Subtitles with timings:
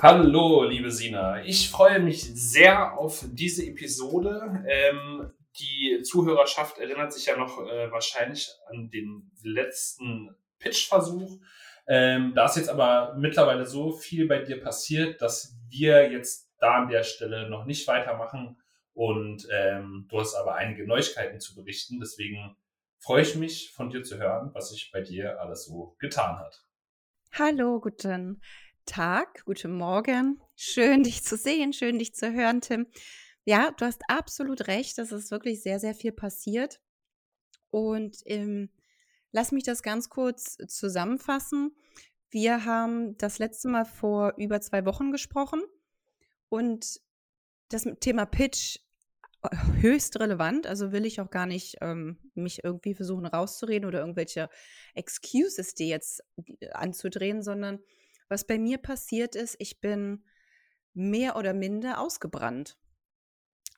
[0.00, 1.42] Hallo, liebe Sina.
[1.44, 4.64] Ich freue mich sehr auf diese Episode.
[4.68, 11.40] Ähm, die Zuhörerschaft erinnert sich ja noch äh, wahrscheinlich an den letzten Pitch-Versuch.
[11.88, 16.82] Ähm, da ist jetzt aber mittlerweile so viel bei dir passiert, dass wir jetzt da
[16.82, 18.56] an der Stelle noch nicht weitermachen.
[18.94, 21.98] Und ähm, du hast aber einige Neuigkeiten zu berichten.
[21.98, 22.56] Deswegen
[23.00, 26.62] freue ich mich, von dir zu hören, was sich bei dir alles so getan hat.
[27.32, 28.40] Hallo, guten
[28.88, 30.40] Tag, guten Morgen.
[30.56, 32.86] Schön, dich zu sehen, schön, dich zu hören, Tim.
[33.44, 36.80] Ja, du hast absolut recht, es ist wirklich sehr, sehr viel passiert.
[37.70, 38.70] Und ähm,
[39.30, 41.76] lass mich das ganz kurz zusammenfassen.
[42.30, 45.62] Wir haben das letzte Mal vor über zwei Wochen gesprochen
[46.48, 47.02] und
[47.68, 48.78] das Thema Pitch
[49.42, 54.00] äh, höchst relevant, also will ich auch gar nicht ähm, mich irgendwie versuchen rauszureden oder
[54.00, 54.48] irgendwelche
[54.94, 56.24] Excuses die jetzt
[56.60, 57.80] äh, anzudrehen, sondern
[58.28, 60.24] was bei mir passiert ist, ich bin
[60.94, 62.76] mehr oder minder ausgebrannt.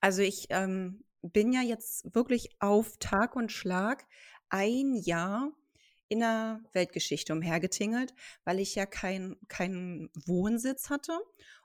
[0.00, 4.06] Also ich ähm, bin ja jetzt wirklich auf Tag und Schlag
[4.48, 5.52] ein Jahr
[6.08, 11.18] in der Weltgeschichte umhergetingelt, weil ich ja keinen kein Wohnsitz hatte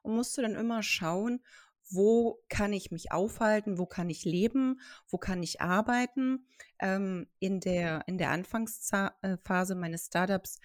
[0.04, 1.42] und musste dann immer schauen,
[1.90, 6.48] wo kann ich mich aufhalten, wo kann ich leben, wo kann ich arbeiten.
[6.80, 10.60] Ähm, in, der, in der Anfangsphase äh, meines Startups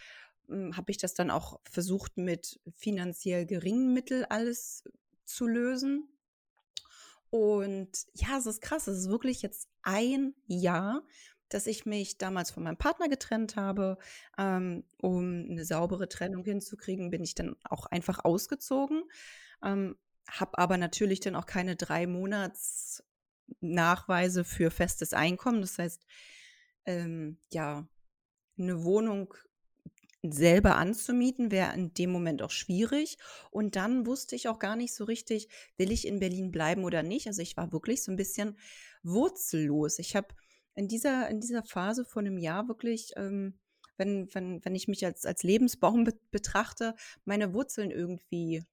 [0.50, 4.84] habe ich das dann auch versucht, mit finanziell geringen Mitteln alles
[5.24, 6.08] zu lösen.
[7.30, 11.04] Und ja, es ist krass, es ist wirklich jetzt ein Jahr,
[11.48, 13.98] dass ich mich damals von meinem Partner getrennt habe.
[14.38, 19.04] Ähm, um eine saubere Trennung hinzukriegen, bin ich dann auch einfach ausgezogen.
[19.62, 19.96] Ähm,
[20.28, 23.02] habe aber natürlich dann auch keine drei Monats
[23.60, 25.60] Nachweise für festes Einkommen.
[25.60, 26.06] Das heißt,
[26.86, 27.88] ähm, ja,
[28.58, 29.34] eine Wohnung
[30.22, 33.16] selber anzumieten, wäre in dem Moment auch schwierig.
[33.50, 37.02] Und dann wusste ich auch gar nicht so richtig, will ich in Berlin bleiben oder
[37.02, 37.26] nicht.
[37.26, 38.58] Also ich war wirklich so ein bisschen
[39.02, 39.98] wurzellos.
[39.98, 40.28] Ich habe
[40.74, 43.58] in dieser, in dieser Phase von einem Jahr wirklich, ähm,
[43.96, 46.94] wenn, wenn, wenn ich mich als, als Lebensbaum be betrachte,
[47.24, 48.64] meine Wurzeln irgendwie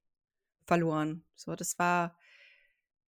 [0.65, 1.25] verloren.
[1.35, 2.17] So, das war,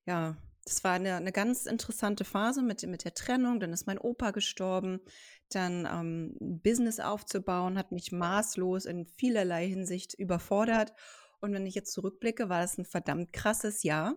[0.06, 0.38] ja,
[0.69, 3.59] das war eine, eine ganz interessante Phase mit, mit der Trennung.
[3.59, 5.02] Dann ist mein Opa gestorben.
[5.50, 10.94] Dann ähm, ein Business aufzubauen, hat mich maßlos in vielerlei Hinsicht überfordert.
[11.41, 14.16] Und wenn ich jetzt zurückblicke, war das ein verdammt krasses Jahr.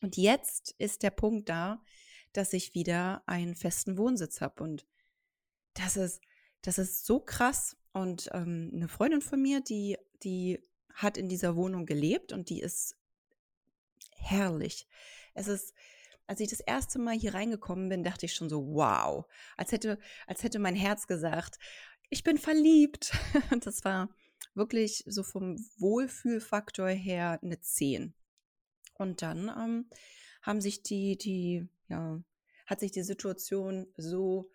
[0.00, 1.80] Und jetzt ist der Punkt da,
[2.32, 4.64] dass ich wieder einen festen Wohnsitz habe.
[4.64, 4.84] Und
[5.74, 6.20] das ist,
[6.62, 7.76] das ist so krass.
[7.92, 10.58] Und ähm, eine Freundin von mir, die, die
[10.92, 12.96] hat in dieser Wohnung gelebt und die ist
[14.16, 14.88] herrlich.
[15.38, 15.74] Es ist,
[16.26, 19.24] als ich das erste Mal hier reingekommen bin, dachte ich schon so, wow,
[19.56, 21.58] als hätte, als hätte mein Herz gesagt,
[22.10, 23.12] ich bin verliebt.
[23.60, 24.08] Das war
[24.54, 28.14] wirklich so vom Wohlfühlfaktor her eine 10.
[28.94, 29.90] Und dann ähm,
[30.42, 32.20] haben sich die, die, ja,
[32.66, 34.50] hat sich die Situation so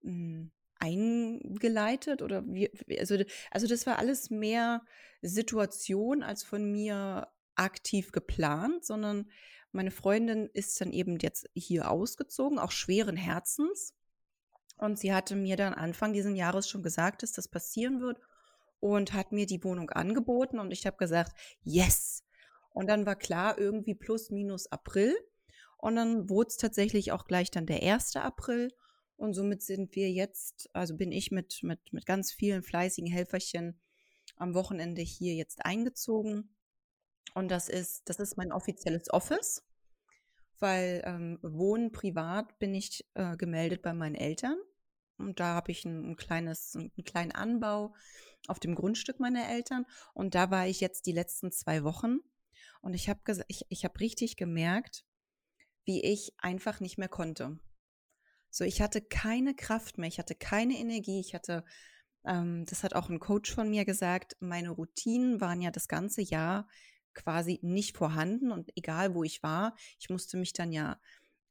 [0.00, 3.16] mh, hm, eingeleitet oder wie, also,
[3.52, 4.84] also das war alles mehr
[5.20, 9.30] Situation als von mir aktiv geplant, sondern
[9.72, 13.94] meine Freundin ist dann eben jetzt hier ausgezogen, auch schweren Herzens.
[14.76, 18.20] Und sie hatte mir dann Anfang dieses Jahres schon gesagt, dass das passieren wird
[18.80, 22.24] und hat mir die Wohnung angeboten und ich habe gesagt, yes.
[22.70, 25.14] Und dann war klar, irgendwie plus minus April.
[25.76, 28.16] Und dann wurde es tatsächlich auch gleich dann der 1.
[28.16, 28.72] April.
[29.16, 33.80] Und somit sind wir jetzt, also bin ich mit, mit, mit ganz vielen fleißigen Helferchen
[34.36, 36.56] am Wochenende hier jetzt eingezogen.
[37.34, 39.62] Und das ist, das ist mein offizielles Office,
[40.58, 44.56] weil ähm, Wohnen privat bin ich äh, gemeldet bei meinen Eltern.
[45.18, 47.94] Und da habe ich ein, ein, kleines, einen kleinen Anbau
[48.48, 49.86] auf dem Grundstück meiner Eltern.
[50.14, 52.18] Und da war ich jetzt die letzten zwei Wochen.
[52.80, 55.04] Und ich habe ich, ich hab richtig gemerkt,
[55.84, 57.58] wie ich einfach nicht mehr konnte.
[58.50, 61.64] So, ich hatte keine Kraft mehr, ich hatte keine Energie, ich hatte,
[62.24, 66.20] ähm, das hat auch ein Coach von mir gesagt, meine Routinen waren ja das ganze
[66.20, 66.68] Jahr
[67.14, 71.00] quasi nicht vorhanden und egal wo ich war, ich musste mich dann ja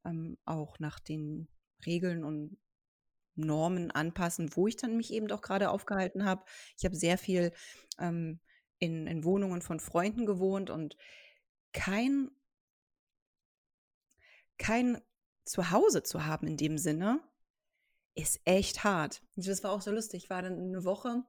[0.05, 1.47] ähm, auch nach den
[1.85, 2.57] Regeln und
[3.35, 6.43] Normen anpassen, wo ich dann mich eben doch gerade aufgehalten habe.
[6.77, 7.51] Ich habe sehr viel
[7.99, 8.39] ähm,
[8.79, 10.97] in, in Wohnungen von Freunden gewohnt und
[11.73, 12.29] kein,
[14.57, 15.01] kein
[15.45, 17.21] Zuhause zu haben in dem Sinne,
[18.15, 19.21] ist echt hart.
[19.35, 20.25] Das war auch so lustig.
[20.25, 21.23] Ich war dann eine Woche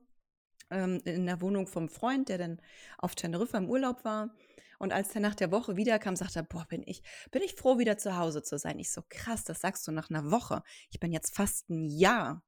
[0.72, 2.60] ähm, in der Wohnung vom Freund, der dann
[2.98, 4.34] auf Teneriffa im Urlaub war.
[4.78, 7.78] Und als er nach der Woche wiederkam, sagte er, boah, bin ich, bin ich froh,
[7.78, 8.80] wieder zu Hause zu sein.
[8.80, 10.64] Ich so, krass, das sagst du nach einer Woche.
[10.90, 12.42] Ich bin jetzt fast ein Jahr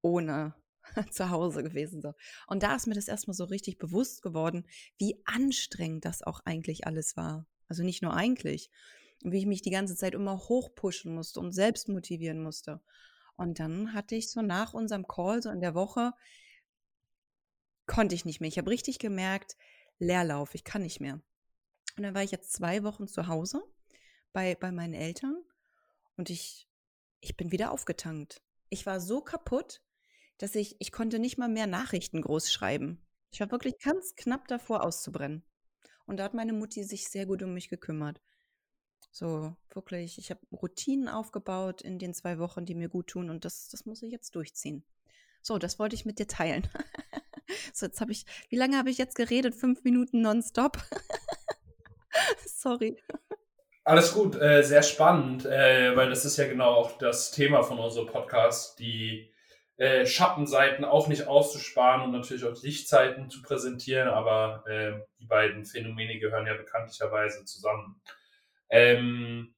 [0.00, 0.54] ohne
[1.10, 2.00] zu Hause gewesen.
[2.00, 2.14] So.
[2.46, 4.66] Und da ist mir das erstmal so richtig bewusst geworden,
[4.98, 7.46] wie anstrengend das auch eigentlich alles war.
[7.68, 8.70] Also nicht nur eigentlich.
[9.22, 12.80] Wie ich mich die ganze Zeit immer hochpushen musste und selbst motivieren musste.
[13.36, 16.12] Und dann hatte ich so nach unserem Call, so in der Woche,
[17.88, 18.48] konnte ich nicht mehr.
[18.48, 19.56] Ich habe richtig gemerkt,
[19.98, 21.20] Leerlauf, ich kann nicht mehr.
[21.96, 23.62] Und dann war ich jetzt zwei Wochen zu Hause
[24.32, 25.42] bei, bei meinen Eltern
[26.16, 26.68] und ich,
[27.20, 28.40] ich bin wieder aufgetankt.
[28.68, 29.82] Ich war so kaputt,
[30.36, 33.04] dass ich, ich konnte nicht mal mehr Nachrichten groß schreiben.
[33.32, 35.42] Ich war wirklich ganz knapp davor auszubrennen.
[36.06, 38.20] Und da hat meine Mutti sich sehr gut um mich gekümmert.
[39.10, 43.44] So, wirklich, ich habe Routinen aufgebaut in den zwei Wochen, die mir gut tun und
[43.44, 44.84] das, das muss ich jetzt durchziehen.
[45.42, 46.68] So, das wollte ich mit dir teilen.
[47.72, 49.54] so, jetzt habe ich, wie lange habe ich jetzt geredet?
[49.54, 50.78] Fünf Minuten nonstop.
[52.46, 52.96] Sorry.
[53.84, 57.78] Alles gut, äh, sehr spannend, äh, weil das ist ja genau auch das Thema von
[57.78, 59.32] unserem Podcast, die
[59.78, 65.64] äh, Schattenseiten auch nicht auszusparen und natürlich auch Lichtzeiten zu präsentieren, aber äh, die beiden
[65.64, 68.00] Phänomene gehören ja bekanntlicherweise zusammen.
[68.68, 69.54] Ähm,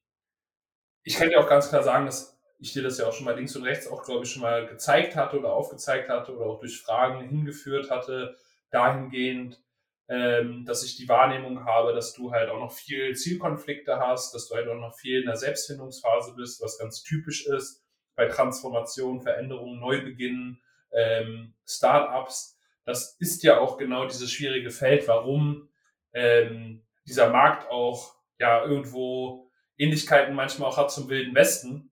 [1.03, 3.35] ich kann dir auch ganz klar sagen, dass ich dir das ja auch schon mal
[3.35, 6.59] links und rechts auch, glaube ich, schon mal gezeigt hatte oder aufgezeigt hatte oder auch
[6.59, 8.37] durch Fragen hingeführt hatte,
[8.69, 9.59] dahingehend,
[10.07, 14.47] ähm, dass ich die Wahrnehmung habe, dass du halt auch noch viel Zielkonflikte hast, dass
[14.47, 17.83] du halt auch noch viel in der Selbstfindungsphase bist, was ganz typisch ist
[18.15, 20.61] bei Transformation, Veränderungen, Neubeginn,
[20.91, 22.59] ähm, Startups.
[22.85, 25.69] Das ist ja auch genau dieses schwierige Feld, warum
[26.13, 31.90] ähm, dieser Markt auch ja irgendwo Ähnlichkeiten manchmal auch hat zum Wilden Westen,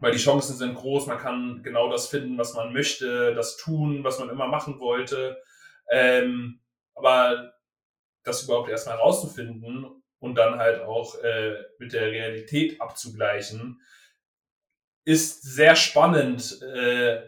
[0.00, 4.02] weil die Chancen sind groß, man kann genau das finden, was man möchte, das tun,
[4.02, 5.40] was man immer machen wollte.
[5.90, 6.60] Ähm,
[6.94, 7.52] aber
[8.24, 13.80] das überhaupt erstmal rauszufinden und dann halt auch äh, mit der Realität abzugleichen,
[15.04, 17.22] ist sehr spannend äh,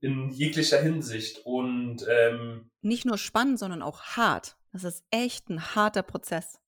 [0.00, 1.40] in jeglicher Hinsicht.
[1.44, 4.56] Und ähm, nicht nur spannend, sondern auch hart.
[4.72, 6.60] Das ist echt ein harter Prozess.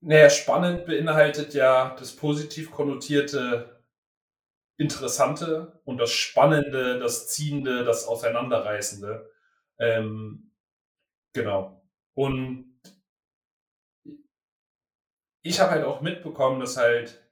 [0.00, 3.75] Naja, spannend beinhaltet ja das positiv konnotierte
[4.78, 9.30] Interessante und das Spannende, das Ziehende, das Auseinanderreißende.
[9.78, 10.52] Ähm,
[11.32, 11.82] genau.
[12.14, 12.80] Und
[15.42, 17.22] ich habe halt auch mitbekommen, dass halt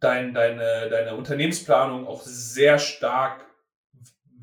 [0.00, 3.44] dein, deine, deine Unternehmensplanung auch sehr stark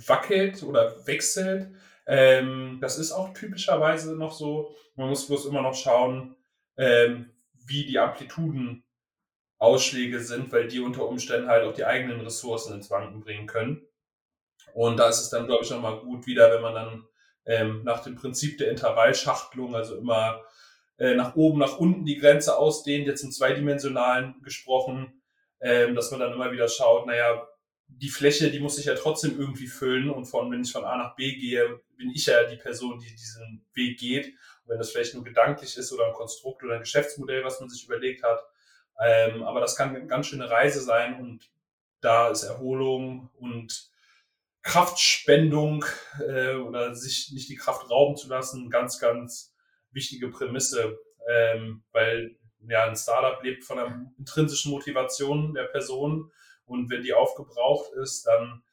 [0.08, 1.74] wackelt oder wechselt.
[2.06, 4.76] Ähm, das ist auch typischerweise noch so.
[4.96, 6.36] Man muss bloß immer noch schauen,
[6.78, 7.32] ähm,
[7.66, 8.84] wie die Amplituden
[9.64, 13.86] Ausschläge sind, weil die unter Umständen halt auch die eigenen Ressourcen ins Wanken bringen können.
[14.74, 17.08] Und da ist es dann, glaube ich, nochmal gut wieder, wenn man dann
[17.46, 20.44] ähm, nach dem Prinzip der Intervallschachtelung, also immer
[20.98, 25.22] äh, nach oben, nach unten die Grenze ausdehnt, jetzt im zweidimensionalen gesprochen,
[25.62, 27.48] ähm, dass man dann immer wieder schaut, naja,
[27.88, 30.98] die Fläche, die muss ich ja trotzdem irgendwie füllen und von, wenn ich von A
[30.98, 34.28] nach B gehe, bin ich ja die Person, die diesen Weg geht.
[34.28, 37.70] Und wenn das vielleicht nur gedanklich ist oder ein Konstrukt oder ein Geschäftsmodell, was man
[37.70, 38.44] sich überlegt hat.
[39.00, 41.50] Ähm, aber das kann eine ganz schöne Reise sein und
[42.02, 43.90] da ist Erholung und
[44.62, 45.86] Kraftspendung
[46.20, 49.54] äh, oder sich nicht die Kraft rauben zu lassen, ganz, ganz
[49.92, 56.32] wichtige Prämisse, ähm, weil ja, ein Startup lebt von einer intrinsischen Motivation der Person
[56.66, 58.64] und wenn die aufgebraucht ist, dann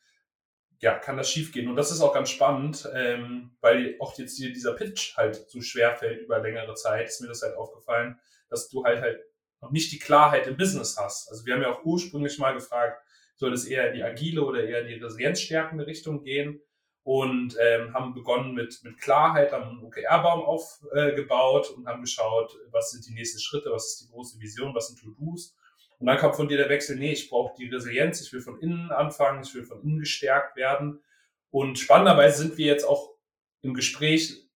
[0.80, 1.68] ja, kann das schiefgehen.
[1.68, 5.94] Und das ist auch ganz spannend, ähm, weil auch jetzt dieser Pitch halt so schwer
[5.96, 9.20] fällt über längere Zeit, ist mir das halt aufgefallen, dass du halt halt
[9.60, 11.30] noch nicht die Klarheit im Business hast.
[11.30, 13.02] Also wir haben ja auch ursprünglich mal gefragt,
[13.36, 16.60] soll es eher in die agile oder eher in die resilienzstärkende Richtung gehen?
[17.02, 22.56] und ähm, haben begonnen mit, mit Klarheit, haben einen OKR-Baum aufgebaut äh, und haben geschaut,
[22.70, 25.56] was sind die nächsten Schritte, was ist die große Vision, was sind To-Dos.
[25.98, 28.58] Und dann kam von dir der Wechsel, nee, ich brauche die Resilienz, ich will von
[28.60, 31.02] innen anfangen, ich will von innen gestärkt werden.
[31.50, 33.14] Und spannenderweise sind wir jetzt auch
[33.62, 34.48] im Gespräch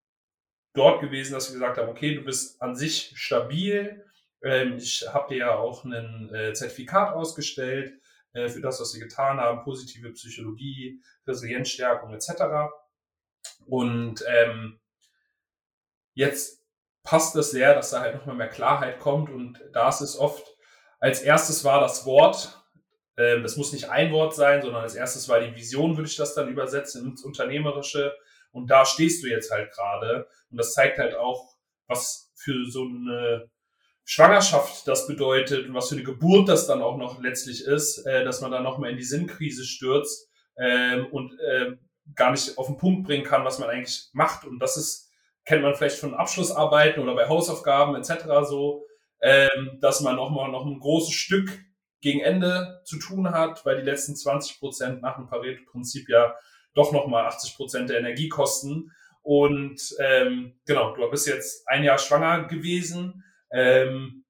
[0.74, 4.03] dort gewesen, dass wir gesagt haben, okay, du bist an sich stabil.
[4.44, 7.94] Ähm, ich habe dir ja auch ein äh, Zertifikat ausgestellt
[8.34, 12.72] äh, für das, was sie getan haben, positive Psychologie, Resilienzstärkung etc.
[13.66, 14.80] Und ähm,
[16.14, 16.62] jetzt
[17.02, 20.54] passt es sehr, dass da halt nochmal mehr Klarheit kommt und da ist es oft,
[21.00, 22.64] als erstes war das Wort,
[23.16, 26.16] ähm, das muss nicht ein Wort sein, sondern als erstes war die Vision, würde ich
[26.16, 28.14] das dann übersetzen ins Unternehmerische
[28.52, 30.28] Und da stehst du jetzt halt gerade.
[30.50, 31.54] Und das zeigt halt auch,
[31.86, 33.50] was für so eine
[34.04, 38.24] Schwangerschaft das bedeutet und was für eine Geburt das dann auch noch letztlich ist, äh,
[38.24, 41.76] dass man dann nochmal in die Sinnkrise stürzt ähm, und äh,
[42.14, 44.44] gar nicht auf den Punkt bringen kann, was man eigentlich macht.
[44.44, 45.10] Und das ist,
[45.44, 48.46] kennt man vielleicht von Abschlussarbeiten oder bei Hausaufgaben etc.
[48.46, 48.84] so,
[49.22, 51.64] ähm, dass man nochmal noch ein großes Stück
[52.02, 56.34] gegen Ende zu tun hat, weil die letzten 20 Prozent nach dem Pareto-Prinzip ja
[56.74, 58.92] doch nochmal 80 Prozent der Energie kosten.
[59.22, 63.24] Und ähm, genau, du bist jetzt ein Jahr schwanger gewesen.
[63.52, 64.24] Ähm,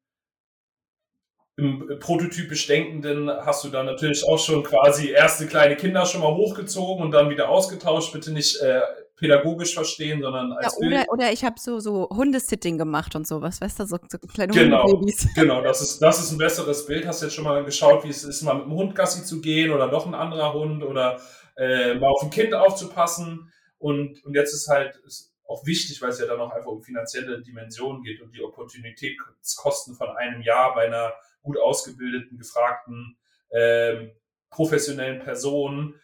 [1.56, 6.34] Im prototypisch Denkenden hast du dann natürlich auch schon quasi erste kleine Kinder schon mal
[6.34, 8.12] hochgezogen und dann wieder ausgetauscht.
[8.12, 8.80] Bitte nicht äh,
[9.16, 11.08] pädagogisch verstehen, sondern als ja, oder, Bild.
[11.10, 14.84] Oder ich habe so, so Hundesitting gemacht und sowas, weißt du, so, so kleine genau,
[14.84, 15.28] Hundebabys.
[15.34, 17.06] Genau, das ist, das ist ein besseres Bild.
[17.06, 19.40] Hast du jetzt schon mal geschaut, wie es ist, mal mit dem Hund Gassi zu
[19.40, 21.20] gehen oder doch ein anderer Hund oder
[21.56, 23.52] äh, mal auf ein Kind aufzupassen.
[23.78, 26.82] Und, und jetzt ist halt ist auch wichtig, weil es ja dann auch einfach um
[26.82, 33.16] finanzielle Dimensionen geht und die Opportunitätskosten von einem Jahr bei einer gut ausgebildeten, gefragten,
[33.52, 34.10] ähm,
[34.50, 36.00] professionellen Person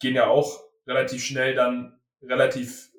[0.00, 2.90] gehen ja auch relativ schnell dann relativ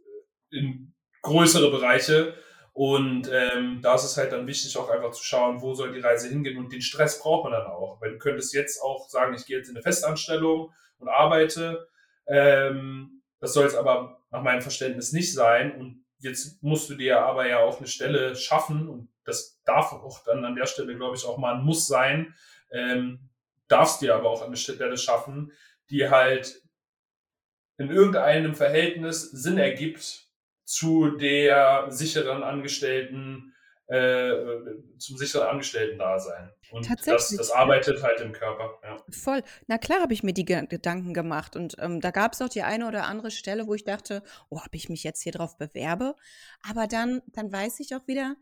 [0.52, 2.36] äh, in größere Bereiche.
[2.74, 6.00] Und ähm, da ist es halt dann wichtig, auch einfach zu schauen, wo soll die
[6.00, 6.58] Reise hingehen.
[6.58, 8.00] Und den Stress braucht man dann auch.
[8.00, 11.90] Weil du könntest jetzt auch sagen, ich gehe jetzt in eine Festanstellung und arbeite.
[12.28, 15.76] Ähm, das soll es aber nach meinem Verständnis nicht sein.
[15.80, 18.90] Und jetzt musst du dir aber ja auch eine Stelle schaffen.
[18.90, 22.34] Und das darf auch dann an der Stelle, glaube ich, auch mal ein Muss sein.
[22.72, 23.30] Ähm,
[23.68, 25.52] darfst dir aber auch eine Stelle schaffen,
[25.90, 26.62] die halt
[27.78, 30.28] in irgendeinem Verhältnis Sinn ergibt
[30.64, 33.54] zu der sicheren Angestellten,
[33.92, 36.52] äh, zum sicheren Angestellten-Dasein.
[36.72, 38.80] Und das, das arbeitet halt im Körper.
[38.84, 38.98] Ja.
[39.10, 39.44] Voll.
[39.68, 41.56] Na klar habe ich mir die Gedanken gemacht.
[41.56, 44.60] Und ähm, da gab es auch die eine oder andere Stelle, wo ich dachte, oh,
[44.66, 46.16] ob ich mich jetzt hier drauf bewerbe.
[46.70, 48.36] Aber dann, dann weiß ich auch wieder,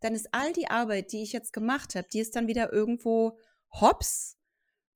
[0.00, 3.38] dann ist all die Arbeit, die ich jetzt gemacht habe, die ist dann wieder irgendwo
[3.70, 4.38] hops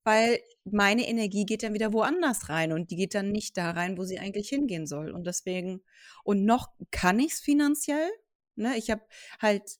[0.04, 3.98] weil meine Energie geht dann wieder woanders rein und die geht dann nicht da rein,
[3.98, 5.10] wo sie eigentlich hingehen soll.
[5.10, 5.82] Und deswegen,
[6.24, 8.08] und noch kann ich es finanziell.
[8.54, 8.78] Ne?
[8.78, 9.02] Ich habe
[9.38, 9.78] halt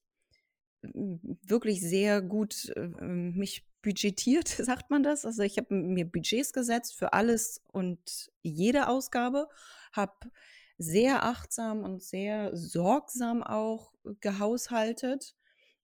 [0.83, 5.25] wirklich sehr gut äh, mich budgetiert, sagt man das.
[5.25, 9.49] Also ich habe mir Budgets gesetzt für alles und jede Ausgabe,
[9.93, 10.31] habe
[10.79, 15.35] sehr achtsam und sehr sorgsam auch gehaushaltet.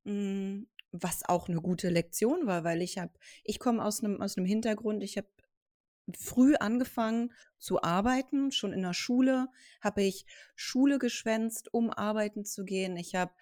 [0.04, 4.34] Hm, was auch eine gute Lektion war, weil ich habe, ich komme aus einem aus
[4.34, 5.26] Hintergrund, ich habe
[6.16, 9.48] früh angefangen zu arbeiten, schon in der Schule
[9.80, 10.24] habe ich
[10.54, 12.96] Schule geschwänzt, um arbeiten zu gehen.
[12.96, 13.32] Ich habe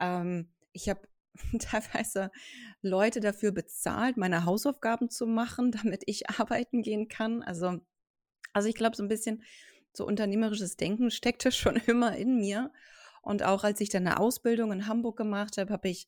[0.00, 1.00] ähm, ich habe
[1.58, 2.30] teilweise
[2.82, 7.42] Leute dafür bezahlt, meine Hausaufgaben zu machen, damit ich arbeiten gehen kann.
[7.42, 7.80] Also
[8.52, 9.42] also ich glaube so ein bisschen
[9.92, 12.70] so unternehmerisches Denken steckte schon immer in mir
[13.22, 16.06] und auch als ich dann eine Ausbildung in Hamburg gemacht habe, habe ich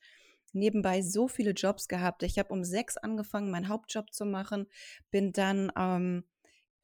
[0.52, 2.22] nebenbei so viele Jobs gehabt.
[2.22, 4.66] Ich habe um sechs angefangen, meinen Hauptjob zu machen,
[5.10, 6.24] bin dann, ähm,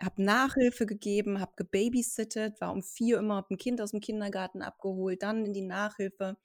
[0.03, 4.63] habe Nachhilfe gegeben, habe gebabysittet, war um vier immer, habe ein Kind aus dem Kindergarten
[4.63, 6.37] abgeholt, dann in die Nachhilfe.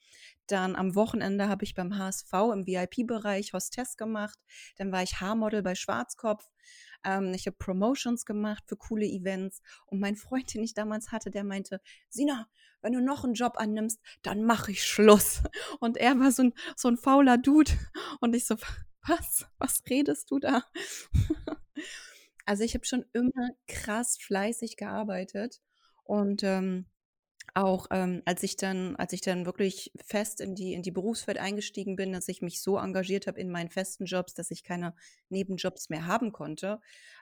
[0.47, 4.37] Dann am Wochenende habe ich beim HSV im VIP-Bereich Hostess gemacht.
[4.77, 6.49] Dann war ich Haarmodel bei Schwarzkopf.
[7.03, 9.61] Ähm, ich habe Promotions gemacht für coole Events.
[9.85, 12.47] Und mein Freund, den ich damals hatte, der meinte, Sina,
[12.81, 15.41] wenn du noch einen Job annimmst, dann mache ich Schluss.
[15.79, 17.71] Und er war so ein, so ein fauler Dude.
[18.19, 18.55] Und ich so,
[19.07, 19.47] was?
[19.57, 20.63] Was redest du da?
[22.45, 25.61] also ich habe schon immer krass fleißig gearbeitet.
[26.03, 26.85] Und ähm,
[27.53, 31.37] auch ähm, als ich dann, als ich dann wirklich fest in die, in die Berufswelt
[31.37, 34.93] eingestiegen bin, dass ich mich so engagiert habe in meinen festen Jobs, dass ich keine
[35.29, 36.81] Nebenjobs mehr haben konnte,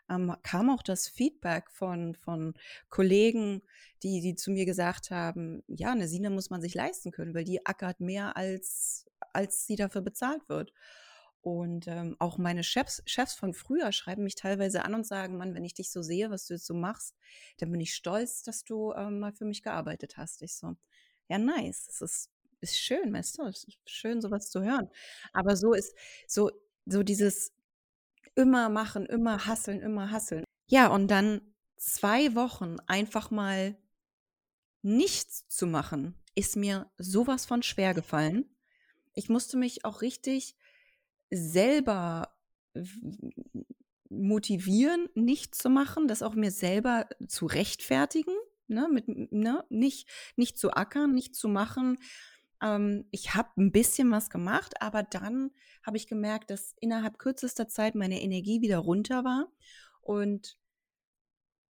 [0.10, 2.54] ähm, kam auch das Feedback von, von
[2.90, 3.62] Kollegen,
[4.02, 7.44] die, die zu mir gesagt haben, ja, eine Sina muss man sich leisten können, weil
[7.44, 10.74] die ackert mehr als, als sie dafür bezahlt wird.
[11.44, 15.54] Und ähm, auch meine Chefs, Chefs von früher schreiben mich teilweise an und sagen, Mann,
[15.54, 17.18] wenn ich dich so sehe, was du jetzt so machst,
[17.58, 20.42] dann bin ich stolz, dass du ähm, mal für mich gearbeitet hast.
[20.42, 20.78] Ich so,
[21.28, 21.86] ja, nice.
[21.88, 22.30] Das ist,
[22.62, 24.90] ist schön, weißt du, es ist schön, sowas zu hören.
[25.34, 25.94] Aber so ist,
[26.28, 26.50] so,
[26.86, 27.52] so dieses
[28.36, 30.46] immer machen, immer hasseln, immer hasseln.
[30.68, 31.42] Ja, und dann
[31.76, 33.78] zwei Wochen einfach mal
[34.82, 38.46] nichts zu machen, ist mir sowas von schwer gefallen.
[39.14, 40.56] Ich musste mich auch richtig
[41.34, 42.30] selber
[44.10, 48.34] motivieren, nichts zu machen, das auch mir selber zu rechtfertigen,
[48.68, 51.98] ne, mit, ne, nicht, nicht zu ackern, nicht zu machen.
[52.62, 55.52] Ähm, ich habe ein bisschen was gemacht, aber dann
[55.84, 59.52] habe ich gemerkt, dass innerhalb kürzester Zeit meine Energie wieder runter war
[60.02, 60.58] und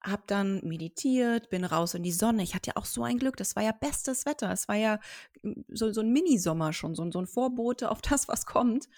[0.04, 2.44] habe dann meditiert, bin raus in die Sonne.
[2.44, 4.52] Ich hatte ja auch so ein Glück, das war ja bestes Wetter.
[4.52, 5.00] Es war ja
[5.42, 8.90] hm, so, so ein Minisommer schon, so, so ein Vorbote auf das, was kommt.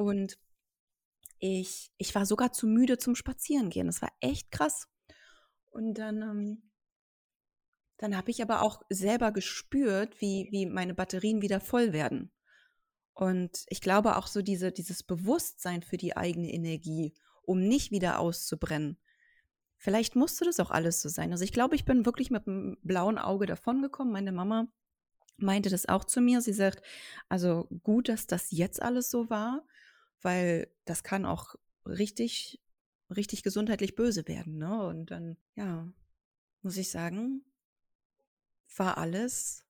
[0.00, 0.38] Und
[1.40, 3.86] ich, ich war sogar zu müde zum Spazierengehen.
[3.86, 4.88] Das war echt krass.
[5.68, 6.70] Und dann, ähm,
[7.98, 12.32] dann habe ich aber auch selber gespürt, wie, wie meine Batterien wieder voll werden.
[13.12, 18.20] Und ich glaube auch so diese, dieses Bewusstsein für die eigene Energie, um nicht wieder
[18.20, 18.96] auszubrennen.
[19.76, 21.30] Vielleicht musste das auch alles so sein.
[21.30, 24.14] Also ich glaube, ich bin wirklich mit einem blauen Auge davongekommen.
[24.14, 24.72] Meine Mama
[25.36, 26.40] meinte das auch zu mir.
[26.40, 26.82] Sie sagt,
[27.28, 29.66] also gut, dass das jetzt alles so war,
[30.22, 31.54] weil das kann auch
[31.86, 32.60] richtig,
[33.14, 34.58] richtig gesundheitlich böse werden.
[34.58, 34.82] Ne?
[34.86, 35.88] Und dann, ja,
[36.62, 37.44] muss ich sagen,
[38.76, 39.64] war alles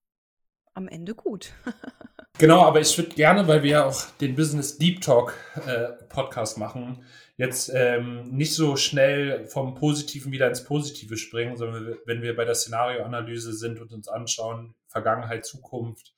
[0.74, 1.52] am Ende gut.
[2.38, 5.34] genau, aber ich würde gerne, weil wir ja auch den Business Deep Talk
[5.66, 7.04] äh, Podcast machen,
[7.36, 12.44] jetzt ähm, nicht so schnell vom Positiven wieder ins Positive springen, sondern wenn wir bei
[12.44, 16.14] der Szenarioanalyse sind und uns anschauen, Vergangenheit, Zukunft,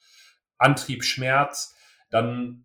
[0.59, 1.77] Antrieb, Schmerz,
[2.11, 2.65] dann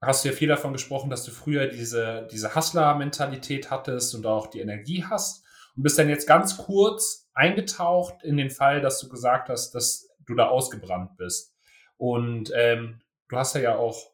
[0.00, 4.46] hast du ja viel davon gesprochen, dass du früher diese, diese Hustler-Mentalität hattest und auch
[4.46, 5.44] die Energie hast
[5.76, 10.08] und bist dann jetzt ganz kurz eingetaucht in den Fall, dass du gesagt hast, dass
[10.26, 11.54] du da ausgebrannt bist.
[11.96, 14.12] Und ähm, du hast ja auch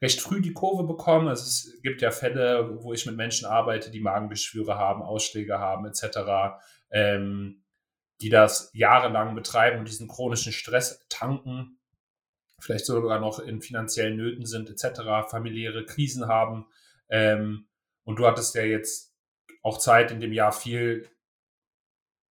[0.00, 1.28] recht früh die Kurve bekommen.
[1.28, 5.86] Also es gibt ja Fälle, wo ich mit Menschen arbeite, die Magengeschwüre haben, Ausschläge haben,
[5.86, 6.60] etc.,
[6.90, 7.64] ähm,
[8.20, 11.80] die das jahrelang betreiben und diesen chronischen Stress tanken
[12.64, 16.66] vielleicht sogar noch in finanziellen Nöten sind, etc., familiäre Krisen haben.
[17.10, 17.68] Ähm,
[18.04, 19.14] und du hattest ja jetzt
[19.62, 21.08] auch Zeit in dem Jahr viel,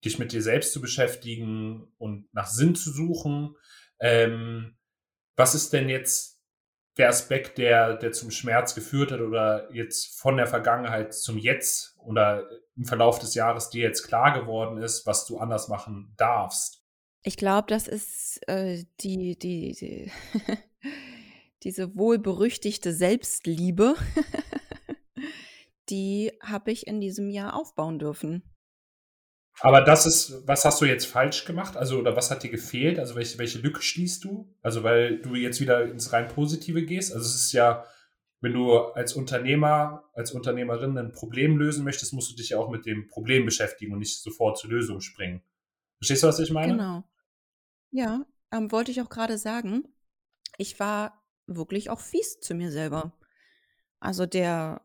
[0.03, 3.55] dich mit dir selbst zu beschäftigen und nach Sinn zu suchen.
[3.99, 4.75] Ähm,
[5.35, 6.41] was ist denn jetzt
[6.97, 11.95] der Aspekt, der, der zum Schmerz geführt hat oder jetzt von der Vergangenheit zum Jetzt
[11.99, 16.82] oder im Verlauf des Jahres dir jetzt klar geworden ist, was du anders machen darfst?
[17.23, 20.11] Ich glaube, das ist äh, die, die, die
[21.63, 23.95] diese wohlberüchtigte Selbstliebe,
[25.89, 28.43] die habe ich in diesem Jahr aufbauen dürfen.
[29.59, 31.77] Aber das ist, was hast du jetzt falsch gemacht?
[31.77, 32.99] Also, oder was hat dir gefehlt?
[32.99, 34.53] Also, welche, welche Lücke schließt du?
[34.61, 37.13] Also, weil du jetzt wieder ins rein Positive gehst.
[37.13, 37.85] Also, es ist ja,
[38.41, 42.69] wenn du als Unternehmer, als Unternehmerin ein Problem lösen möchtest, musst du dich ja auch
[42.69, 45.43] mit dem Problem beschäftigen und nicht sofort zur Lösung springen.
[45.99, 46.73] Verstehst du, was ich meine?
[46.73, 47.03] Genau.
[47.95, 49.87] Ja, ähm, wollte ich auch gerade sagen.
[50.57, 53.13] Ich war wirklich auch fies zu mir selber.
[53.99, 54.81] Also der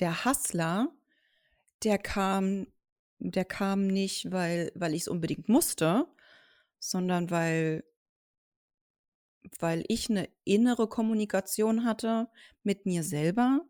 [0.00, 0.90] der Hustler,
[1.84, 2.68] der kam
[3.20, 6.06] der kam nicht, weil weil ich es unbedingt musste,
[6.80, 7.84] sondern weil
[9.58, 12.28] weil ich eine innere Kommunikation hatte
[12.62, 13.60] mit mir selber,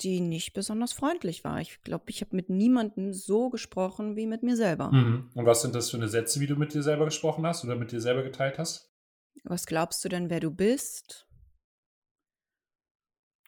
[0.00, 1.60] die nicht besonders freundlich war.
[1.60, 4.90] Ich glaube, ich habe mit niemandem so gesprochen wie mit mir selber.
[4.90, 5.30] Mhm.
[5.34, 7.76] Und was sind das für eine Sätze, wie du mit dir selber gesprochen hast oder
[7.76, 8.92] mit dir selber geteilt hast?
[9.44, 11.26] Was glaubst du denn, wer du bist?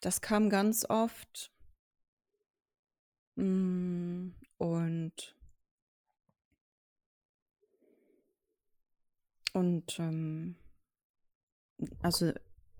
[0.00, 1.52] Das kam ganz oft.
[3.36, 5.36] Mm, und
[9.52, 10.56] und ähm,
[12.02, 12.32] also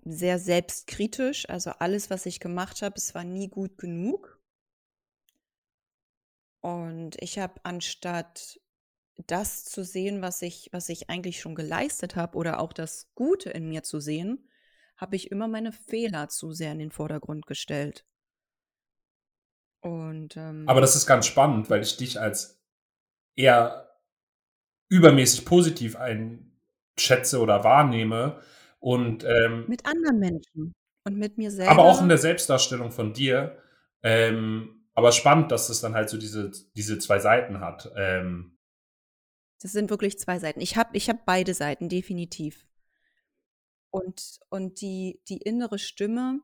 [0.09, 1.49] sehr selbstkritisch.
[1.49, 4.41] Also alles, was ich gemacht habe, es war nie gut genug.
[6.61, 8.59] Und ich habe anstatt
[9.25, 13.49] das zu sehen, was ich, was ich eigentlich schon geleistet habe oder auch das Gute
[13.49, 14.49] in mir zu sehen,
[14.97, 18.05] habe ich immer meine Fehler zu sehr in den Vordergrund gestellt.
[19.81, 22.59] Und, ähm, Aber das ist ganz spannend, weil ich dich als
[23.35, 23.99] eher
[24.89, 28.41] übermäßig positiv einschätze oder wahrnehme,
[28.79, 30.73] und, ähm, mit anderen Menschen
[31.05, 31.71] und mit mir selber.
[31.71, 33.57] Aber auch in der Selbstdarstellung von dir.
[34.03, 37.91] Ähm, aber spannend, dass es dann halt so diese, diese zwei Seiten hat.
[37.95, 38.57] Ähm,
[39.61, 40.61] das sind wirklich zwei Seiten.
[40.61, 42.65] Ich habe ich hab beide Seiten, definitiv.
[43.89, 46.41] Und, und die, die innere Stimme,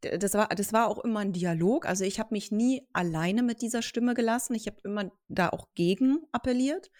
[0.00, 1.86] das war, das war auch immer ein Dialog.
[1.86, 4.54] Also ich habe mich nie alleine mit dieser Stimme gelassen.
[4.54, 6.90] Ich habe immer da auch gegen appelliert.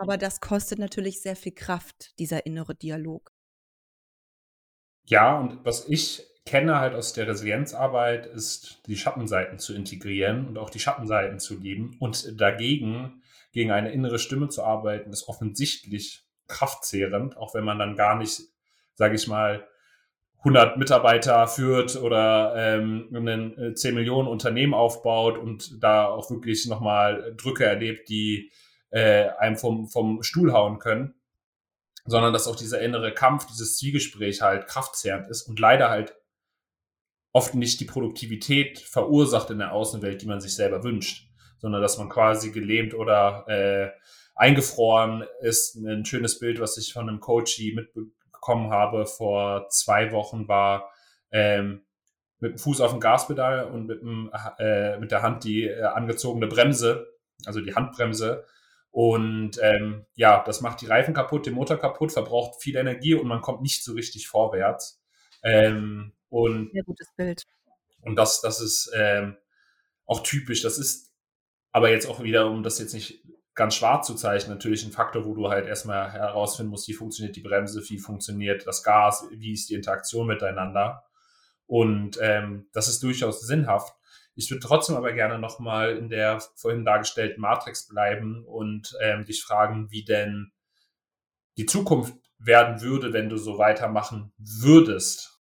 [0.00, 3.32] Aber das kostet natürlich sehr viel Kraft, dieser innere Dialog.
[5.06, 10.58] Ja, und was ich kenne halt aus der Resilienzarbeit, ist die Schattenseiten zu integrieren und
[10.58, 11.96] auch die Schattenseiten zu lieben.
[11.98, 17.96] Und dagegen, gegen eine innere Stimme zu arbeiten, ist offensichtlich kraftzehrend, auch wenn man dann
[17.96, 18.40] gar nicht,
[18.94, 19.66] sage ich mal,
[20.38, 26.66] 100 Mitarbeiter führt oder ähm, ein 10 äh, Millionen Unternehmen aufbaut und da auch wirklich
[26.66, 28.52] nochmal Drücke erlebt, die
[28.90, 31.14] äh, einem vom, vom Stuhl hauen können
[32.06, 36.14] sondern dass auch dieser innere Kampf, dieses Zwiegespräch halt kraftzehrend ist und leider halt
[37.32, 41.98] oft nicht die Produktivität verursacht in der Außenwelt, die man sich selber wünscht, sondern dass
[41.98, 43.90] man quasi gelähmt oder äh,
[44.34, 45.76] eingefroren ist.
[45.76, 50.90] Ein schönes Bild, was ich von einem Coachie mitbekommen habe vor zwei Wochen, war
[51.30, 51.82] ähm,
[52.38, 55.82] mit dem Fuß auf dem Gaspedal und mit, dem, äh, mit der Hand die äh,
[55.82, 57.06] angezogene Bremse,
[57.44, 58.44] also die Handbremse.
[58.96, 63.28] Und ähm, ja, das macht die Reifen kaputt, den Motor kaputt, verbraucht viel Energie und
[63.28, 65.02] man kommt nicht so richtig vorwärts.
[65.42, 67.42] Ähm, und, Sehr gutes Bild.
[68.00, 69.36] Und das, das ist ähm,
[70.06, 70.62] auch typisch.
[70.62, 71.12] Das ist
[71.72, 73.22] aber jetzt auch wieder, um das jetzt nicht
[73.54, 77.36] ganz schwarz zu zeichnen, natürlich ein Faktor, wo du halt erstmal herausfinden musst, wie funktioniert
[77.36, 81.04] die Bremse, wie funktioniert das Gas, wie ist die Interaktion miteinander.
[81.66, 83.94] Und ähm, das ist durchaus sinnhaft.
[84.36, 89.42] Ich würde trotzdem aber gerne nochmal in der vorhin dargestellten Matrix bleiben und ähm, dich
[89.42, 90.52] fragen, wie denn
[91.56, 95.40] die Zukunft werden würde, wenn du so weitermachen würdest.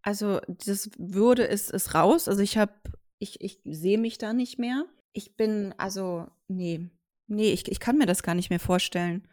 [0.00, 2.26] Also das würde ist, ist raus.
[2.26, 2.72] Also ich habe,
[3.18, 4.86] ich, ich sehe mich da nicht mehr.
[5.12, 6.88] Ich bin, also, nee,
[7.26, 9.28] nee, ich, ich kann mir das gar nicht mehr vorstellen,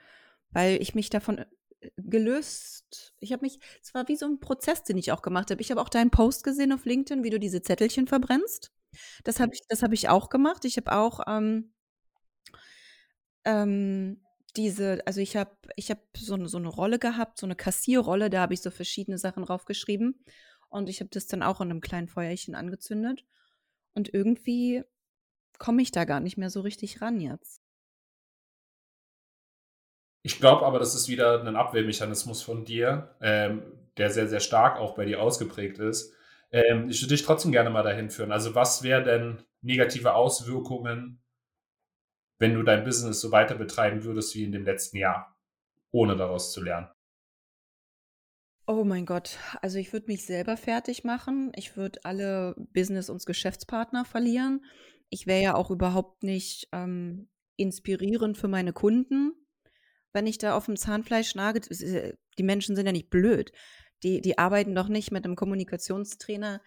[0.49, 1.45] weil ich mich davon
[1.97, 3.13] gelöst.
[3.19, 5.61] Ich habe mich, es war wie so ein Prozess, den ich auch gemacht habe.
[5.61, 8.71] Ich habe auch deinen Post gesehen auf LinkedIn, wie du diese Zettelchen verbrennst.
[9.23, 10.65] Das habe ich, das habe ich auch gemacht.
[10.65, 11.73] Ich habe auch ähm,
[13.43, 14.21] ähm,
[14.55, 18.41] diese, also ich habe, ich habe so, so eine Rolle gehabt, so eine Kassierrolle, da
[18.41, 20.23] habe ich so verschiedene Sachen draufgeschrieben.
[20.69, 23.25] Und ich habe das dann auch in einem kleinen Feuerchen angezündet.
[23.93, 24.83] Und irgendwie
[25.57, 27.64] komme ich da gar nicht mehr so richtig ran jetzt.
[30.25, 33.61] Ich glaube aber, das ist wieder ein Abwehrmechanismus von dir, ähm,
[33.97, 36.15] der sehr, sehr stark auch bei dir ausgeprägt ist.
[36.51, 38.31] Ähm, ich würde dich trotzdem gerne mal dahin führen.
[38.31, 41.21] Also, was wären denn negative Auswirkungen,
[42.39, 45.37] wenn du dein Business so weiter betreiben würdest wie in dem letzten Jahr,
[45.91, 46.87] ohne daraus zu lernen?
[48.65, 51.51] Oh mein Gott, also ich würde mich selber fertig machen.
[51.55, 54.65] Ich würde alle Business- und Geschäftspartner verlieren.
[55.11, 59.35] Ich wäre ja auch überhaupt nicht ähm, inspirierend für meine Kunden
[60.15, 63.51] wenn ich da auf dem Zahnfleisch nage, die Menschen sind ja nicht blöd.
[64.01, 66.61] Die, die arbeiten doch nicht mit einem Kommunikationstrainer,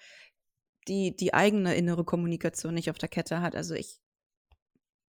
[0.87, 3.57] die die eigene innere Kommunikation nicht auf der Kette hat.
[3.57, 4.01] Also ich,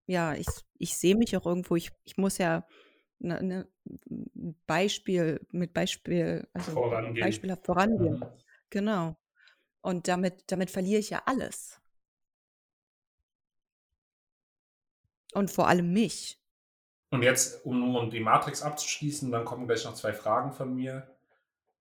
[0.06, 0.46] ja, ich,
[0.78, 2.66] ich sehe mich auch irgendwo, ich, ich muss ja
[3.18, 3.68] ne, ne
[4.66, 7.20] Beispiel, mit Beispiel, also vorangehen.
[7.20, 8.20] beispielhaft vorangehen.
[8.20, 8.26] Mhm.
[8.70, 9.16] Genau.
[9.82, 11.78] Und damit, damit verliere ich ja alles.
[15.34, 16.39] Und vor allem mich.
[17.10, 20.74] Und jetzt, um nur um die Matrix abzuschließen, dann kommen gleich noch zwei Fragen von
[20.74, 21.16] mir.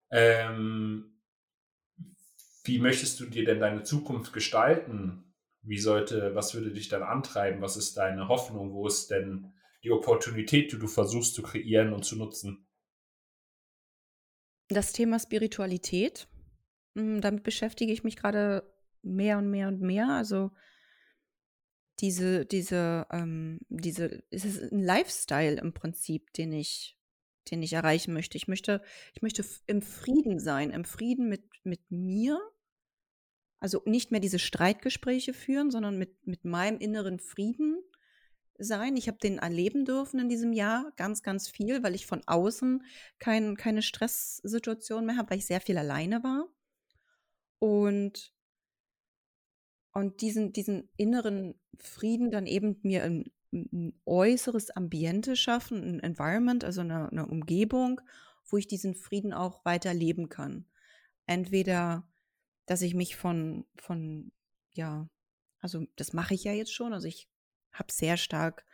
[0.10, 1.22] Ähm,
[2.64, 5.34] wie möchtest du dir denn deine Zukunft gestalten?
[5.62, 7.62] Wie sollte, was würde dich dann antreiben?
[7.62, 8.74] Was ist deine Hoffnung?
[8.74, 12.68] Wo ist denn die Opportunität, die du versuchst zu kreieren und zu nutzen?
[14.68, 16.28] Das Thema Spiritualität,
[16.96, 18.64] hm, damit beschäftige ich mich gerade
[19.02, 20.10] mehr und mehr und mehr.
[20.10, 20.52] Also
[22.02, 26.98] diese, diese, ähm, diese, es ist ein Lifestyle im Prinzip, den ich,
[27.52, 28.38] den ich erreichen möchte.
[28.38, 28.82] Ich möchte,
[29.14, 32.40] ich möchte im Frieden sein, im Frieden mit, mit mir.
[33.60, 37.78] Also nicht mehr diese Streitgespräche führen, sondern mit, mit meinem inneren Frieden
[38.58, 38.96] sein.
[38.96, 42.84] Ich habe den erleben dürfen in diesem Jahr ganz, ganz viel, weil ich von außen
[43.18, 46.48] kein, keine Stresssituation mehr habe, weil ich sehr viel alleine war.
[47.60, 48.34] Und
[49.94, 56.64] und diesen, diesen inneren Frieden dann eben mir ein, ein äußeres Ambiente schaffen, ein Environment,
[56.64, 58.00] also eine, eine Umgebung,
[58.46, 60.66] wo ich diesen Frieden auch weiter leben kann.
[61.26, 62.08] Entweder,
[62.66, 64.32] dass ich mich von, von,
[64.74, 65.10] ja,
[65.60, 67.28] also das mache ich ja jetzt schon, also ich
[67.72, 68.66] habe sehr stark,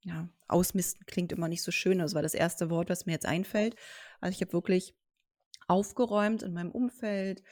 [0.00, 3.26] ja, ausmisten klingt immer nicht so schön, das war das erste Wort, was mir jetzt
[3.26, 3.76] einfällt.
[4.20, 4.94] Also ich habe wirklich
[5.66, 7.42] aufgeräumt in meinem Umfeld,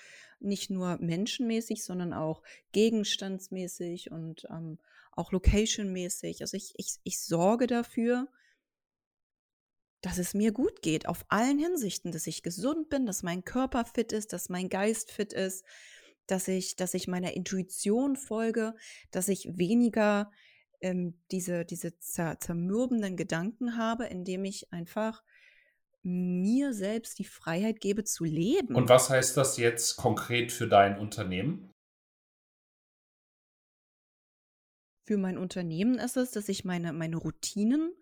[0.41, 4.79] nicht nur menschenmäßig, sondern auch gegenstandsmäßig und ähm,
[5.13, 6.43] auch locationmäßig.
[6.43, 8.29] Also ich, ich, ich sorge dafür,
[10.03, 13.85] dass es mir gut geht, auf allen Hinsichten, dass ich gesund bin, dass mein Körper
[13.85, 15.65] fit ist, dass mein Geist fit ist,
[16.27, 18.75] dass ich, dass ich meiner Intuition folge,
[19.11, 20.31] dass ich weniger
[20.81, 25.23] ähm, diese, diese zer zermürbenden Gedanken habe, indem ich einfach
[26.07, 28.77] mir selbst die Freiheit gebe zu leben.
[28.77, 31.75] Und was heißt das jetzt konkret für dein Unternehmen?
[35.05, 37.93] Für mein Unternehmen ist es, dass ich meine, meine Routinen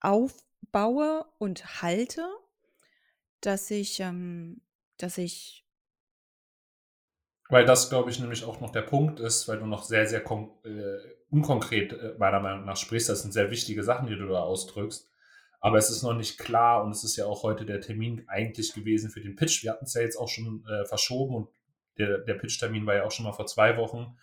[0.00, 2.28] aufbaue und halte,
[3.40, 4.62] dass ich, ähm,
[4.98, 5.66] dass ich.
[7.48, 10.24] Weil das, glaube ich, nämlich auch noch der Punkt ist, weil du noch sehr, sehr
[10.24, 10.98] äh,
[11.28, 13.08] unkonkret äh, meiner Meinung nach sprichst.
[13.08, 15.10] Das sind sehr wichtige Sachen, die du da ausdrückst
[15.64, 18.74] aber es ist noch nicht klar und es ist ja auch heute der Termin eigentlich
[18.74, 19.62] gewesen für den Pitch.
[19.62, 21.48] Wir hatten es ja jetzt auch schon äh, verschoben und
[21.96, 24.14] der, der Pitch-Termin war ja auch schon mal vor zwei Wochen,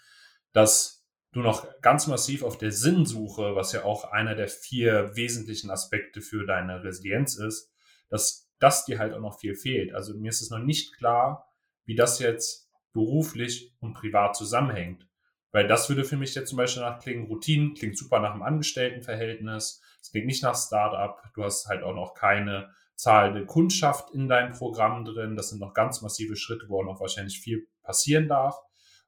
[0.54, 5.72] dass du noch ganz massiv auf der Sinnsuche, was ja auch einer der vier wesentlichen
[5.72, 7.72] Aspekte für deine Resilienz ist,
[8.10, 9.96] dass das dir halt auch noch viel fehlt.
[9.96, 11.52] Also mir ist es noch nicht klar,
[11.86, 15.08] wie das jetzt beruflich und privat zusammenhängt.
[15.52, 18.42] Weil das würde für mich jetzt zum Beispiel nach klingen, Routinen, klingt super nach einem
[18.42, 24.28] Angestelltenverhältnis, es klingt nicht nach Startup, du hast halt auch noch keine zahlende Kundschaft in
[24.28, 25.36] deinem Programm drin.
[25.36, 28.56] Das sind noch ganz massive Schritte, wo auch noch wahrscheinlich viel passieren darf.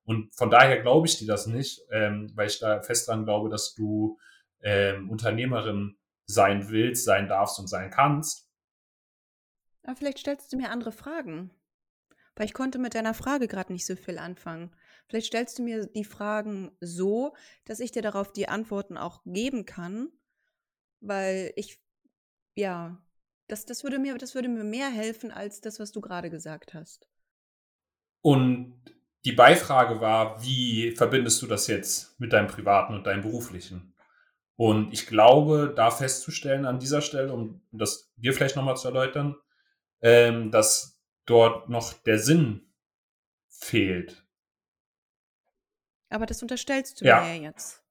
[0.03, 3.49] Und von daher glaube ich dir das nicht, ähm, weil ich da fest dran glaube,
[3.49, 4.17] dass du
[4.61, 8.49] ähm, Unternehmerin sein willst, sein darfst und sein kannst.
[9.83, 11.51] Aber vielleicht stellst du mir andere Fragen.
[12.35, 14.75] Weil ich konnte mit deiner Frage gerade nicht so viel anfangen.
[15.07, 17.35] Vielleicht stellst du mir die Fragen so,
[17.65, 20.09] dass ich dir darauf die Antworten auch geben kann,
[21.01, 21.79] weil ich,
[22.55, 23.01] ja,
[23.47, 26.73] das, das, würde mir, das würde mir mehr helfen als das, was du gerade gesagt
[26.73, 27.07] hast.
[28.21, 28.81] Und
[29.25, 33.93] die Beifrage war, wie verbindest du das jetzt mit deinem privaten und deinem beruflichen?
[34.55, 39.35] Und ich glaube, da festzustellen an dieser Stelle, um das dir vielleicht nochmal zu erläutern,
[40.01, 42.73] ähm, dass dort noch der Sinn
[43.49, 44.22] fehlt.
[46.13, 47.21] Aber das unterstellst du ja.
[47.21, 47.83] mir ja jetzt.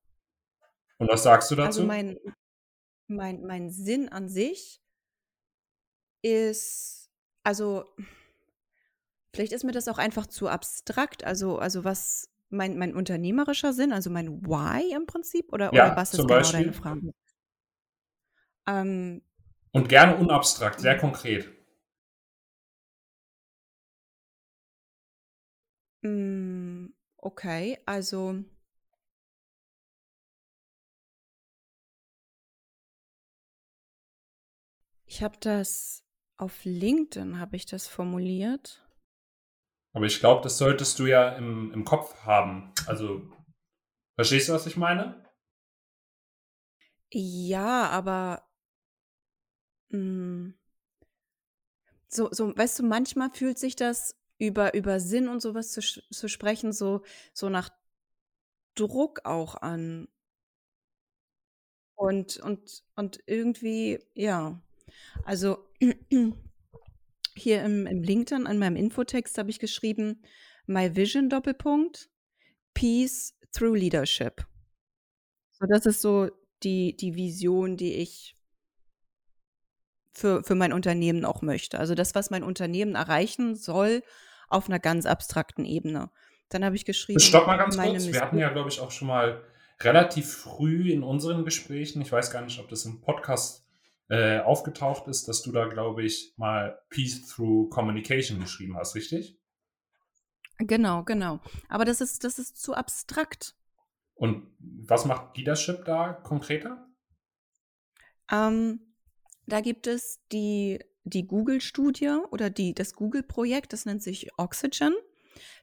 [0.98, 1.66] Und was sagst du dazu?
[1.66, 2.16] Also mein,
[3.08, 4.80] mein, mein Sinn an sich
[6.22, 7.10] ist,
[7.42, 7.84] also
[9.34, 11.24] vielleicht ist mir das auch einfach zu abstrakt.
[11.24, 15.96] Also, also was mein, mein unternehmerischer Sinn, also mein Why im Prinzip, oder, ja, oder
[15.96, 16.60] was ist genau Beispiel.
[16.60, 17.12] deine Frage?
[18.68, 19.22] Ähm,
[19.72, 21.50] Und gerne unabstrakt, sehr konkret.
[26.04, 28.44] Hm, okay, also
[35.06, 36.04] ich habe das
[36.36, 38.84] auf LinkedIn habe ich das formuliert.
[39.94, 42.72] Aber ich glaube, das solltest du ja im, im Kopf haben.
[42.86, 43.22] Also,
[44.16, 45.22] verstehst du, was ich meine?
[47.12, 48.48] Ja, aber
[49.90, 50.54] hm,
[52.08, 56.28] so, so, weißt du, manchmal fühlt sich das über, über Sinn und sowas zu, zu
[56.28, 57.02] sprechen, so,
[57.32, 57.70] so nach
[58.74, 60.08] Druck auch an.
[61.94, 64.60] Und, und, und irgendwie, ja.
[65.24, 65.68] Also
[67.36, 70.22] hier im, im LinkedIn, an meinem Infotext habe ich geschrieben,
[70.66, 72.10] My Vision Doppelpunkt,
[72.74, 74.44] Peace through Leadership.
[75.52, 76.30] So, das ist so
[76.64, 78.34] die, die Vision, die ich
[80.12, 81.78] für, für mein Unternehmen auch möchte.
[81.78, 84.02] Also das, was mein Unternehmen erreichen soll,
[84.52, 86.10] auf einer ganz abstrakten Ebene.
[86.48, 87.20] Dann habe ich geschrieben.
[87.20, 88.06] Stopp mal ganz kurz.
[88.06, 89.42] Wir hatten ja, glaube ich, auch schon mal
[89.80, 93.66] relativ früh in unseren Gesprächen, ich weiß gar nicht, ob das im Podcast
[94.08, 99.38] äh, aufgetaucht ist, dass du da, glaube ich, mal Peace Through Communication geschrieben hast, richtig?
[100.58, 101.40] Genau, genau.
[101.68, 103.54] Aber das ist, das ist zu abstrakt.
[104.14, 106.86] Und was macht Leadership da konkreter?
[108.30, 108.80] Ähm,
[109.46, 114.94] da gibt es die die Google-Studie oder die, das Google-Projekt, das nennt sich Oxygen.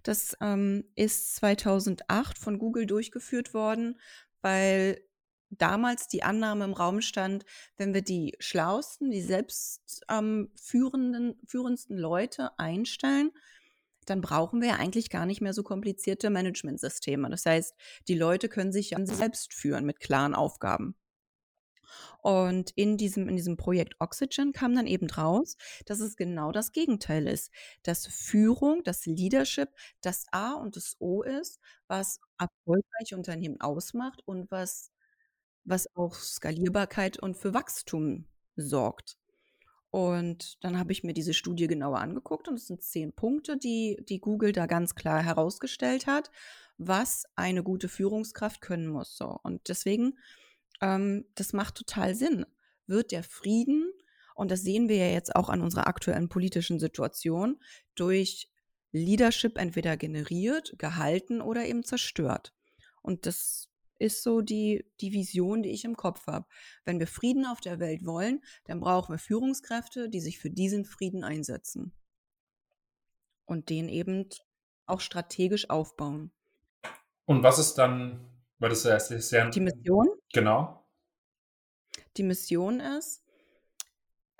[0.03, 3.99] Das ähm, ist 2008 von Google durchgeführt worden,
[4.41, 5.01] weil
[5.49, 7.45] damals die Annahme im Raum stand,
[7.77, 13.31] wenn wir die schlausten, die selbst ähm, führendsten Leute einstellen,
[14.05, 17.29] dann brauchen wir eigentlich gar nicht mehr so komplizierte Managementsysteme.
[17.29, 17.75] Das heißt,
[18.07, 20.95] die Leute können sich ja selbst führen mit klaren Aufgaben.
[22.21, 26.71] Und in diesem, in diesem Projekt Oxygen kam dann eben raus, dass es genau das
[26.71, 27.51] Gegenteil ist.
[27.83, 29.69] Dass Führung, das Leadership
[30.01, 34.91] das A und das O ist, was erfolgreiche Unternehmen ausmacht und was,
[35.65, 38.25] was auch Skalierbarkeit und für Wachstum
[38.55, 39.17] sorgt.
[39.91, 43.97] Und dann habe ich mir diese Studie genauer angeguckt und es sind zehn Punkte, die,
[44.07, 46.29] die Google da ganz klar herausgestellt hat,
[46.77, 49.17] was eine gute Führungskraft können muss.
[49.17, 49.39] So.
[49.43, 50.17] Und deswegen
[50.81, 52.45] ähm, das macht total Sinn.
[52.87, 53.91] Wird der Frieden,
[54.35, 57.59] und das sehen wir ja jetzt auch an unserer aktuellen politischen Situation,
[57.95, 58.49] durch
[58.91, 62.53] Leadership entweder generiert, gehalten oder eben zerstört.
[63.01, 66.47] Und das ist so die, die Vision, die ich im Kopf habe.
[66.85, 70.85] Wenn wir Frieden auf der Welt wollen, dann brauchen wir Führungskräfte, die sich für diesen
[70.85, 71.93] Frieden einsetzen.
[73.45, 74.29] Und den eben
[74.85, 76.31] auch strategisch aufbauen.
[77.25, 79.49] Und was ist dann weil das ist sehr.
[79.49, 80.07] Die Mission?
[80.33, 80.85] Genau.
[82.17, 83.23] Die Mission ist,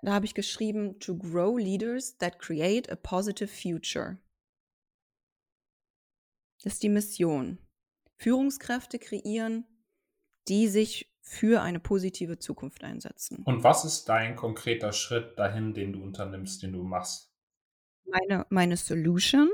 [0.02, 4.18] da habe ich geschrieben, to grow leaders that create a positive future.
[6.64, 7.58] Das ist die Mission.
[8.18, 9.66] Führungskräfte kreieren,
[10.48, 13.44] die sich für eine positive Zukunft einsetzen.
[13.44, 17.32] Und was ist dein konkreter Schritt dahin, den du unternimmst, den du machst?
[18.06, 19.50] Meine, meine Solution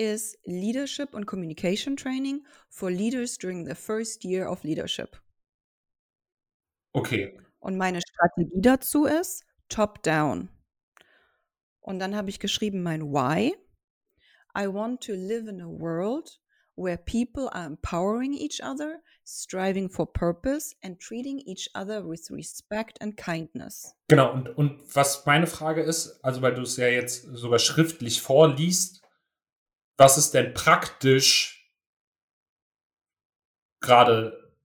[0.00, 5.16] is Leadership and Communication Training for Leaders during the first year of leadership.
[6.94, 7.38] Okay.
[7.60, 10.48] Und meine Strategie dazu ist Top-Down.
[11.82, 13.54] Und dann habe ich geschrieben mein Why.
[14.56, 16.40] I want to live in a world
[16.76, 22.96] where people are empowering each other, striving for purpose and treating each other with respect
[23.02, 23.94] and kindness.
[24.08, 28.22] Genau, und, und was meine Frage ist, also weil du es ja jetzt sogar schriftlich
[28.22, 28.99] vorliest,
[30.00, 31.70] was ist denn praktisch
[33.80, 34.56] gerade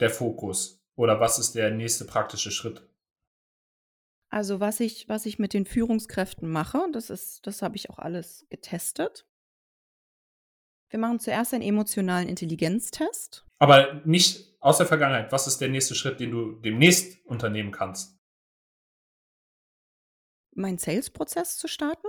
[0.00, 0.82] der Fokus?
[0.96, 2.88] Oder was ist der nächste praktische Schritt?
[4.30, 7.98] Also was ich, was ich mit den Führungskräften mache, das ist, das habe ich auch
[7.98, 9.26] alles getestet.
[10.88, 13.46] Wir machen zuerst einen emotionalen Intelligenztest.
[13.58, 15.30] Aber nicht aus der Vergangenheit.
[15.30, 18.18] Was ist der nächste Schritt, den du demnächst unternehmen kannst?
[20.54, 22.08] Meinen Sales-Prozess zu starten.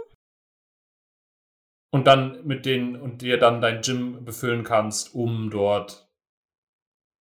[1.92, 6.10] Und dann mit den und dir dann dein Gym befüllen kannst, um dort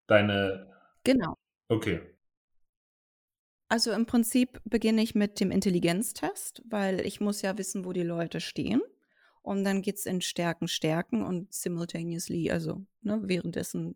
[0.07, 0.73] deine.
[1.05, 1.35] Genau.
[1.69, 2.01] Okay.
[3.69, 8.03] Also im Prinzip beginne ich mit dem Intelligenztest, weil ich muss ja wissen, wo die
[8.03, 8.83] Leute stehen.
[9.43, 13.95] Und dann geht es in Stärken, Stärken und simultaneously, also ne, währenddessen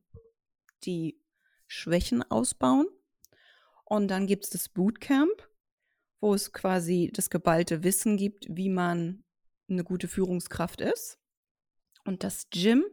[0.84, 1.20] die
[1.66, 2.86] Schwächen ausbauen.
[3.84, 5.48] Und dann gibt es das Bootcamp,
[6.20, 9.23] wo es quasi das geballte Wissen gibt, wie man
[9.74, 11.18] eine gute Führungskraft ist.
[12.04, 12.84] Und das Gym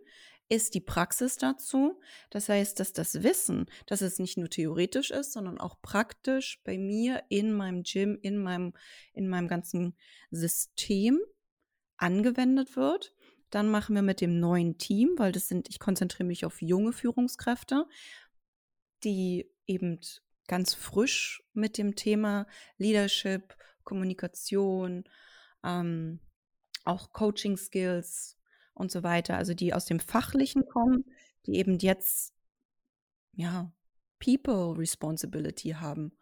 [0.52, 2.02] ist die Praxis dazu.
[2.30, 6.78] Das heißt, dass das Wissen, dass es nicht nur theoretisch ist, sondern auch praktisch bei
[6.78, 8.74] mir in meinem Gym, in meinem,
[9.13, 9.96] in meinem ganzen
[10.30, 11.20] System
[11.96, 13.13] angewendet wird.
[13.50, 16.91] Dann machen wir mit dem neuen Team, weil das sind, ich konzentriere mich auf junge
[16.91, 17.86] Führungskräfte,
[19.06, 20.00] die eben
[20.48, 22.46] ganz frisch mit dem Thema
[22.78, 25.06] Leadership, Kommunikation,
[25.63, 26.20] ähm,
[26.86, 28.38] auch Coaching Skills
[28.74, 31.06] und so weiter, also die aus dem Fachlichen kommen,
[31.46, 32.34] die eben jetzt
[33.34, 33.72] ja
[34.20, 36.13] People Responsibility haben.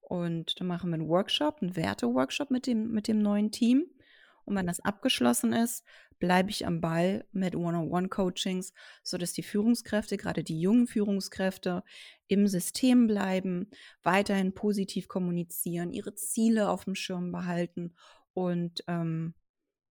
[0.00, 3.86] Und dann machen wir einen Workshop, einen Werte-Workshop mit dem, mit dem neuen Team.
[4.44, 5.84] Und wenn das abgeschlossen ist,
[6.18, 8.72] bleibe ich am Ball mit One-on-One-Coachings,
[9.02, 11.82] sodass die Führungskräfte, gerade die jungen Führungskräfte,
[12.26, 13.70] im System bleiben,
[14.02, 17.94] weiterhin positiv kommunizieren, ihre Ziele auf dem Schirm behalten.
[18.34, 19.34] Und ähm,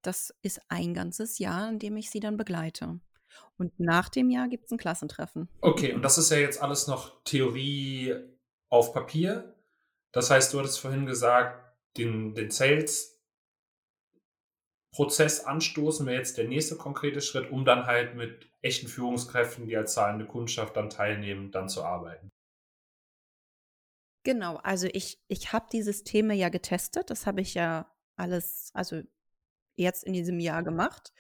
[0.03, 3.01] das ist ein ganzes Jahr, in dem ich sie dann begleite.
[3.57, 5.49] Und nach dem Jahr gibt es ein Klassentreffen.
[5.61, 8.15] Okay, und das ist ja jetzt alles noch Theorie
[8.71, 9.55] auf Papier.
[10.13, 13.21] Das heißt, du hattest vorhin gesagt, den, den Sales
[14.93, 19.77] Prozess anstoßen wäre jetzt der nächste konkrete Schritt, um dann halt mit echten Führungskräften, die
[19.77, 22.33] als zahlende Kundschaft dann teilnehmen, dann zu arbeiten.
[24.25, 27.09] Genau, also ich, ich habe die Systeme ja getestet.
[27.09, 29.03] Das habe ich ja alles, also
[29.77, 31.13] jetzt in diesem Jahr gemacht.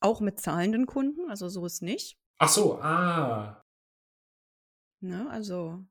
[0.00, 2.18] Auch mit zahlenden Kunden, also so ist nicht.
[2.38, 3.64] Ach so, ah.
[5.00, 5.84] Ne, also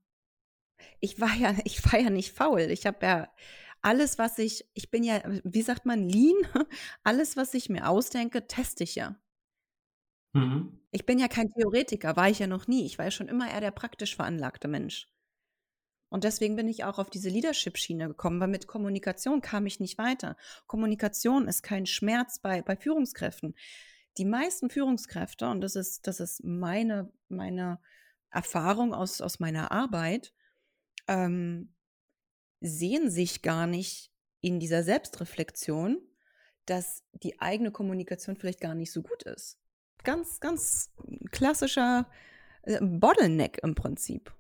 [1.00, 2.62] ich war ja, ich war ja nicht faul.
[2.62, 3.34] Ich habe ja
[3.82, 6.36] alles, was ich, ich bin ja, wie sagt man, lean,
[7.04, 9.16] alles, was ich mir ausdenke, teste ich ja.
[10.34, 10.80] Mhm.
[10.92, 12.86] Ich bin ja kein Theoretiker, war ich ja noch nie.
[12.86, 15.08] Ich war ja schon immer eher der praktisch veranlagte Mensch.
[16.10, 19.98] Und deswegen bin ich auch auf diese Leadership-Schiene gekommen, weil mit Kommunikation kam ich nicht
[19.98, 20.38] weiter.
[20.66, 23.56] Kommunikation ist kein Schmerz bei, bei Führungskräften.
[24.18, 27.80] Die meisten Führungskräfte, und das ist, das ist meine, meine
[28.30, 30.34] Erfahrung aus, aus meiner Arbeit,
[31.08, 31.74] ähm,
[32.62, 36.00] sehen sich gar nicht in dieser Selbstreflexion,
[36.66, 39.60] dass die eigene Kommunikation vielleicht gar nicht so gut ist.
[40.04, 40.92] Ganz, ganz
[41.32, 42.10] klassischer
[42.64, 44.34] äh, Bottleneck im Prinzip.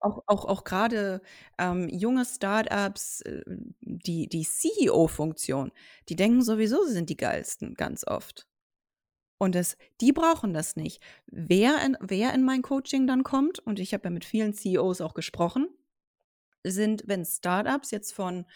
[0.00, 1.22] Auch, auch, auch gerade
[1.58, 3.42] ähm, junge Startups, äh,
[3.80, 5.72] die, die CEO-Funktion,
[6.08, 8.46] die denken sowieso, sie sind die geilsten, ganz oft.
[9.38, 11.02] Und das, die brauchen das nicht.
[11.26, 15.00] Wer in, wer in mein Coaching dann kommt, und ich habe ja mit vielen CEOs
[15.00, 15.68] auch gesprochen,
[16.64, 18.46] sind, wenn Startups jetzt von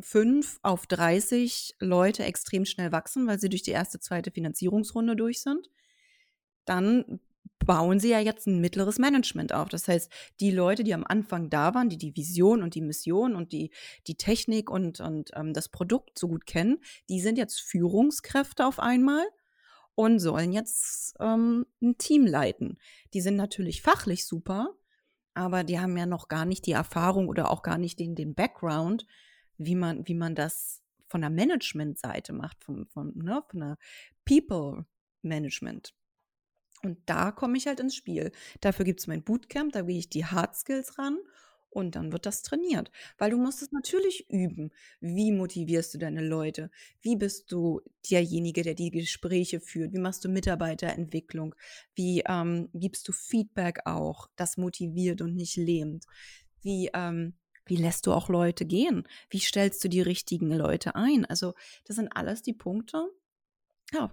[0.00, 5.40] 5 auf 30 Leute extrem schnell wachsen, weil sie durch die erste, zweite Finanzierungsrunde durch
[5.40, 5.70] sind,
[6.64, 7.20] dann
[7.64, 9.68] bauen sie ja jetzt ein mittleres Management auf.
[9.68, 13.34] Das heißt, die Leute, die am Anfang da waren, die die Vision und die Mission
[13.34, 13.70] und die,
[14.06, 16.78] die Technik und, und ähm, das Produkt so gut kennen,
[17.08, 19.24] die sind jetzt Führungskräfte auf einmal
[19.94, 22.78] und sollen jetzt ähm, ein Team leiten.
[23.14, 24.74] Die sind natürlich fachlich super,
[25.34, 28.34] aber die haben ja noch gar nicht die Erfahrung oder auch gar nicht den, den
[28.34, 29.06] Background,
[29.56, 33.78] wie man, wie man das von der Management-Seite macht, von, von, ne, von der
[34.24, 35.94] People-Management.
[36.84, 38.30] Und da komme ich halt ins Spiel.
[38.60, 41.18] Dafür gibt es mein Bootcamp, da gehe ich die Hard Skills ran
[41.70, 44.70] Und dann wird das trainiert, weil du musst es natürlich üben.
[45.00, 46.70] Wie motivierst du deine Leute?
[47.00, 47.80] Wie bist du
[48.10, 49.92] derjenige, der die Gespräche führt?
[49.92, 51.54] Wie machst du Mitarbeiterentwicklung?
[51.94, 56.04] Wie ähm, gibst du Feedback auch, das motiviert und nicht lähmt?
[56.62, 57.34] Wie, ähm,
[57.66, 59.08] wie lässt du auch Leute gehen?
[59.30, 61.24] Wie stellst du die richtigen Leute ein?
[61.24, 61.54] Also
[61.86, 63.08] das sind alles die Punkte,
[63.92, 64.12] ja,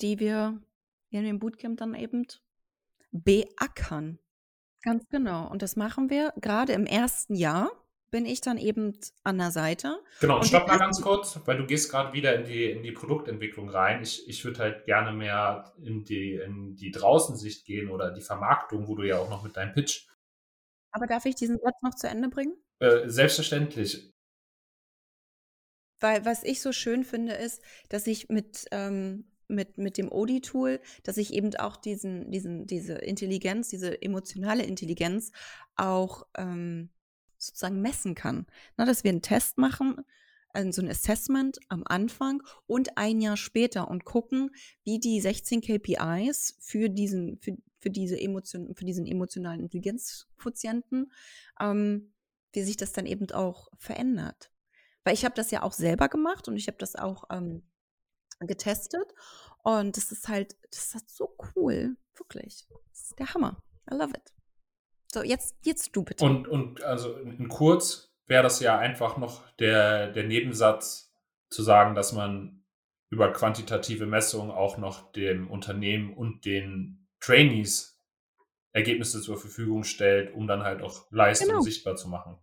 [0.00, 0.60] die wir
[1.18, 2.26] in dem Bootcamp dann eben
[3.10, 4.18] beackern.
[4.82, 5.48] Ganz genau.
[5.50, 7.70] Und das machen wir gerade im ersten Jahr
[8.12, 9.98] bin ich dann eben an der Seite.
[10.20, 12.92] Genau, und stopp mal ganz kurz, weil du gehst gerade wieder in die, in die
[12.92, 14.02] Produktentwicklung rein.
[14.02, 18.86] Ich, ich würde halt gerne mehr in die, in die Draußensicht gehen oder die Vermarktung,
[18.86, 20.06] wo du ja auch noch mit deinem Pitch.
[20.90, 22.54] Aber darf ich diesen Satz noch zu Ende bringen?
[22.80, 24.12] Äh, selbstverständlich.
[25.98, 30.80] Weil was ich so schön finde, ist, dass ich mit ähm, mit, mit dem Odi-Tool,
[31.04, 35.32] dass ich eben auch diesen, diesen, diese Intelligenz, diese emotionale Intelligenz
[35.76, 36.90] auch ähm,
[37.38, 38.46] sozusagen messen kann.
[38.76, 40.04] Na, dass wir einen Test machen,
[40.52, 44.50] also ein Assessment am Anfang und ein Jahr später und gucken,
[44.84, 51.10] wie die 16 KPIs für diesen, für, für diese Emotion, für diesen emotionalen Intelligenzquotienten,
[51.60, 52.12] ähm,
[52.52, 54.50] wie sich das dann eben auch verändert.
[55.04, 57.62] Weil ich habe das ja auch selber gemacht und ich habe das auch ähm,
[58.46, 59.14] getestet.
[59.62, 61.96] Und das ist halt, das ist halt so cool.
[62.16, 62.66] Wirklich.
[62.90, 63.62] Das ist der Hammer.
[63.90, 64.32] I love it.
[65.12, 66.24] So, jetzt, jetzt du bitte.
[66.24, 71.14] Und, und also in kurz wäre das ja einfach noch der, der Nebensatz
[71.50, 72.64] zu sagen, dass man
[73.10, 77.92] über quantitative Messungen auch noch dem Unternehmen und den Trainees
[78.72, 81.60] Ergebnisse zur Verfügung stellt, um dann halt auch Leistung genau.
[81.60, 82.38] sichtbar zu machen.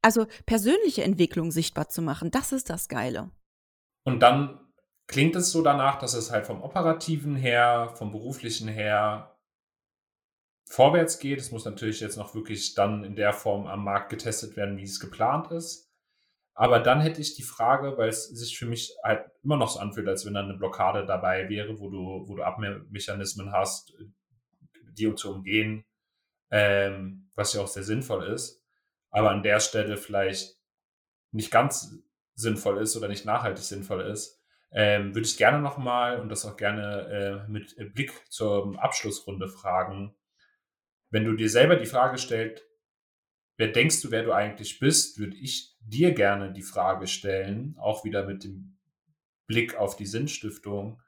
[0.00, 3.30] Also persönliche Entwicklung sichtbar zu machen, das ist das Geile.
[4.04, 4.60] Und dann
[5.06, 9.36] klingt es so danach, dass es halt vom operativen her, vom beruflichen her
[10.66, 11.40] vorwärts geht.
[11.40, 14.84] Es muss natürlich jetzt noch wirklich dann in der Form am Markt getestet werden, wie
[14.84, 15.90] es geplant ist.
[16.54, 19.80] Aber dann hätte ich die Frage, weil es sich für mich halt immer noch so
[19.80, 23.92] anfühlt, als wenn da eine Blockade dabei wäre, wo du, wo du Abmechanismen hast,
[24.92, 25.84] die zu umgehen,
[26.50, 28.62] ähm, was ja auch sehr sinnvoll ist.
[29.10, 30.56] Aber an der Stelle vielleicht
[31.32, 31.98] nicht ganz
[32.40, 34.40] sinnvoll ist oder nicht nachhaltig sinnvoll ist,
[34.72, 40.14] ähm, würde ich gerne nochmal und das auch gerne äh, mit Blick zur Abschlussrunde fragen.
[41.10, 42.64] Wenn du dir selber die Frage stellst,
[43.56, 48.04] wer denkst du, wer du eigentlich bist, würde ich dir gerne die Frage stellen, auch
[48.04, 48.78] wieder mit dem
[49.46, 51.02] Blick auf die Sinnstiftung,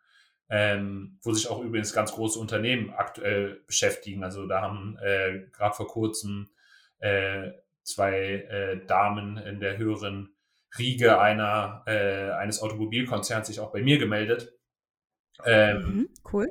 [0.51, 4.25] ähm, wo sich auch übrigens ganz große Unternehmen aktuell beschäftigen.
[4.25, 6.51] Also da haben äh, gerade vor kurzem
[6.99, 7.53] äh,
[7.85, 10.35] zwei äh, Damen in der höheren
[10.79, 14.53] Riege einer, äh, eines Automobilkonzerns sich auch bei mir gemeldet.
[15.45, 16.49] Ähm, mhm, cool.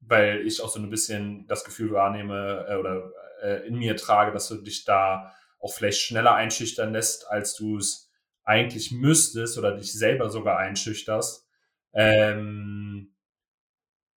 [0.00, 3.10] Weil ich auch so ein bisschen das Gefühl wahrnehme äh, oder
[3.42, 7.78] äh, in mir trage, dass du dich da auch vielleicht schneller einschüchtern lässt, als du
[7.78, 8.10] es
[8.42, 11.48] eigentlich müsstest oder dich selber sogar einschüchterst.
[11.94, 13.14] Ähm,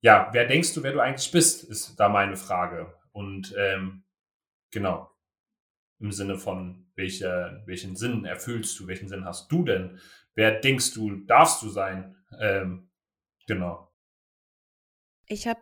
[0.00, 2.92] ja, wer denkst du, wer du eigentlich bist, ist da meine Frage.
[3.12, 4.04] Und ähm,
[4.70, 5.10] genau,
[5.98, 9.98] im Sinne von, welche, welchen Sinn erfüllst du, welchen Sinn hast du denn?
[10.34, 12.16] Wer denkst du, darfst du sein?
[12.38, 12.90] Ähm,
[13.46, 13.90] genau.
[15.26, 15.60] Ich habe,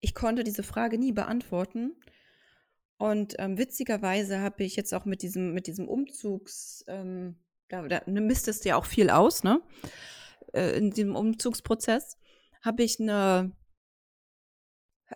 [0.00, 1.96] ich konnte diese Frage nie beantworten.
[2.96, 7.36] Und ähm, witzigerweise habe ich jetzt auch mit diesem, mit diesem Umzugs, ähm,
[7.68, 9.60] da, da misst es ja auch viel aus, ne?
[10.52, 12.18] Äh, in diesem Umzugsprozess
[12.62, 13.52] habe ich eine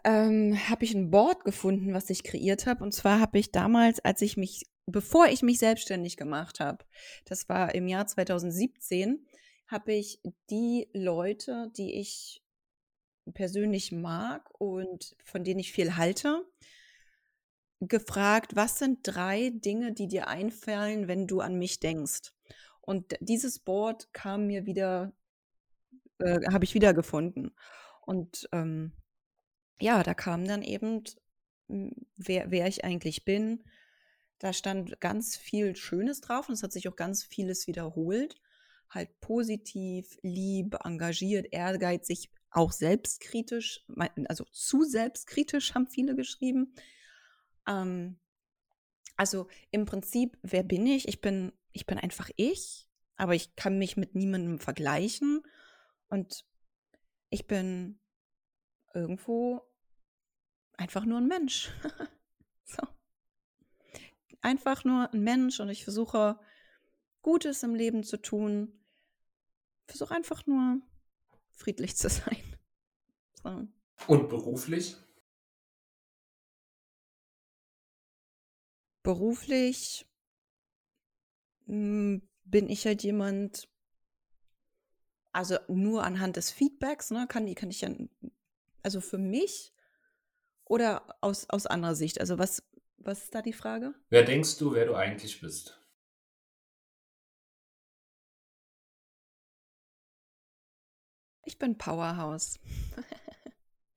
[0.05, 2.83] ähm, habe ich ein Board gefunden, was ich kreiert habe.
[2.85, 6.85] Und zwar habe ich damals, als ich mich, bevor ich mich selbstständig gemacht habe,
[7.25, 9.27] das war im Jahr 2017,
[9.67, 10.21] habe ich
[10.51, 12.43] die Leute, die ich
[13.35, 16.45] persönlich mag und von denen ich viel halte,
[17.81, 22.33] gefragt, was sind drei Dinge, die dir einfallen, wenn du an mich denkst?
[22.81, 25.13] Und dieses Board kam mir wieder,
[26.19, 27.55] äh, habe ich wiedergefunden.
[28.01, 28.93] Und ähm,
[29.81, 31.05] ja, da kam dann eben,
[32.17, 33.65] wer, wer ich eigentlich bin.
[34.39, 38.41] Da stand ganz viel Schönes drauf und es hat sich auch ganz vieles wiederholt.
[38.89, 43.85] Halt positiv, lieb, engagiert, ehrgeizig, auch selbstkritisch,
[44.29, 46.75] also zu selbstkritisch haben viele geschrieben.
[47.67, 48.19] Ähm,
[49.17, 51.09] also im Prinzip, wer bin ich?
[51.09, 55.43] Ich bin, ich bin einfach ich, aber ich kann mich mit niemandem vergleichen
[56.09, 56.47] und
[57.31, 57.99] ich bin
[58.95, 59.68] irgendwo
[60.79, 61.71] einfach nur ein Mensch.
[62.65, 62.83] so.
[64.41, 66.41] Einfach nur ein Mensch und ich versuche
[67.21, 68.73] Gutes im Leben zu tun.
[69.87, 70.81] Versuche einfach nur
[71.51, 72.43] friedlich zu sein.
[73.43, 73.69] So.
[74.07, 74.97] Und beruflich?
[79.09, 80.07] beruflich
[81.65, 83.71] hm, bin ich halt jemand,
[85.33, 87.89] also nur anhand des Feedbacks, ne, kann, kann ich ja,
[88.83, 89.73] also für mich
[90.69, 92.21] oder aus, aus anderer Sicht?
[92.21, 92.63] Also was,
[92.99, 93.95] was ist da die Frage?
[94.11, 95.81] Wer denkst du, wer du eigentlich bist?
[101.45, 102.61] Ich bin Powerhouse.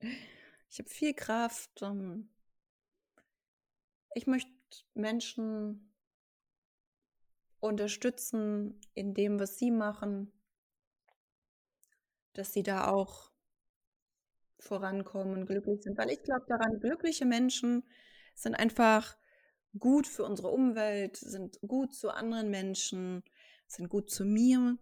[0.70, 1.82] ich habe viel Kraft.
[1.82, 2.30] Ähm,
[4.14, 4.50] ich möchte
[4.94, 5.92] Menschen
[7.60, 10.32] unterstützen in dem, was sie machen,
[12.32, 13.31] dass sie da auch
[14.62, 15.98] vorankommen und glücklich sind.
[15.98, 17.84] Weil ich glaube daran, glückliche Menschen
[18.34, 19.16] sind einfach
[19.78, 23.22] gut für unsere Umwelt, sind gut zu anderen Menschen,
[23.66, 24.78] sind gut zu mir.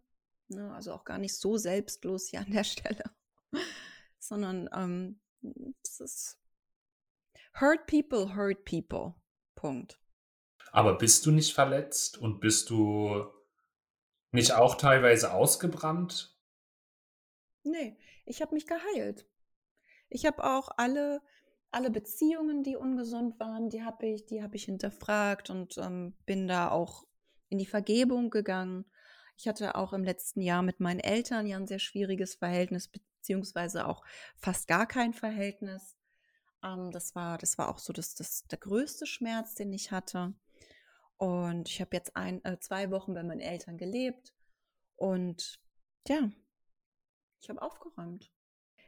[0.49, 0.73] Ne?
[0.75, 3.05] Also auch gar nicht so selbstlos hier an der Stelle,
[4.19, 5.21] sondern ähm,
[5.83, 6.39] ist
[7.61, 9.15] hurt people, hurt people.
[9.55, 10.01] Punkt.
[10.73, 13.27] Aber bist du nicht verletzt und bist du
[14.31, 16.39] nicht auch teilweise ausgebrannt?
[17.63, 19.29] Nee, ich habe mich geheilt.
[20.11, 21.23] Ich habe auch alle,
[21.71, 26.49] alle Beziehungen, die ungesund waren, die habe ich, die habe ich hinterfragt und ähm, bin
[26.49, 27.05] da auch
[27.49, 28.85] in die Vergebung gegangen.
[29.37, 33.87] Ich hatte auch im letzten Jahr mit meinen Eltern ja ein sehr schwieriges Verhältnis, beziehungsweise
[33.87, 34.05] auch
[34.37, 35.97] fast gar kein Verhältnis.
[36.63, 40.35] Ähm, das, war, das war auch so das, das, der größte Schmerz, den ich hatte.
[41.17, 44.35] Und ich habe jetzt ein, äh, zwei Wochen bei meinen Eltern gelebt.
[44.97, 45.61] Und
[46.09, 46.31] ja,
[47.41, 48.31] ich habe aufgeräumt.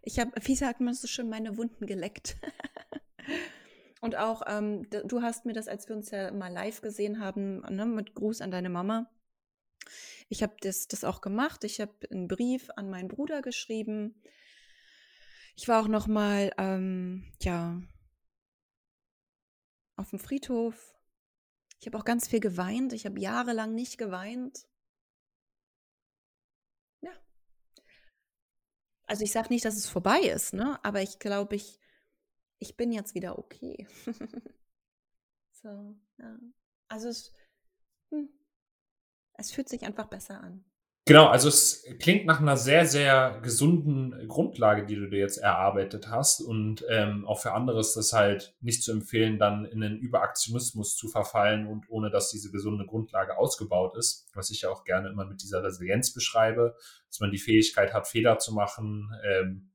[0.02, 2.36] Ich habe, wie sagt man so schön, meine Wunden geleckt.
[4.00, 7.60] Und auch, ähm, du hast mir das, als wir uns ja mal live gesehen haben,
[7.60, 9.08] ne, mit Gruß an deine Mama.
[10.28, 11.62] Ich habe das, das auch gemacht.
[11.62, 14.20] Ich habe einen Brief an meinen Bruder geschrieben.
[15.54, 17.80] Ich war auch noch mal, ähm, ja,
[19.96, 20.94] auf dem Friedhof.
[21.78, 22.92] Ich habe auch ganz viel geweint.
[22.92, 24.66] Ich habe jahrelang nicht geweint.
[29.06, 30.82] Also ich sage nicht, dass es vorbei ist, ne?
[30.84, 31.78] Aber ich glaube, ich,
[32.58, 33.86] ich bin jetzt wieder okay.
[35.62, 36.38] so, ja.
[36.88, 37.32] Also es,
[38.10, 38.28] hm,
[39.34, 40.64] es fühlt sich einfach besser an.
[41.04, 46.08] Genau, also es klingt nach einer sehr, sehr gesunden Grundlage, die du dir jetzt erarbeitet
[46.08, 46.40] hast.
[46.40, 50.96] Und ähm, auch für andere ist das halt nicht zu empfehlen, dann in einen Überaktionismus
[50.96, 54.28] zu verfallen und ohne dass diese gesunde Grundlage ausgebaut ist.
[54.34, 56.76] Was ich ja auch gerne immer mit dieser Resilienz beschreibe,
[57.08, 59.72] dass man die Fähigkeit hat, Fehler zu machen, ähm,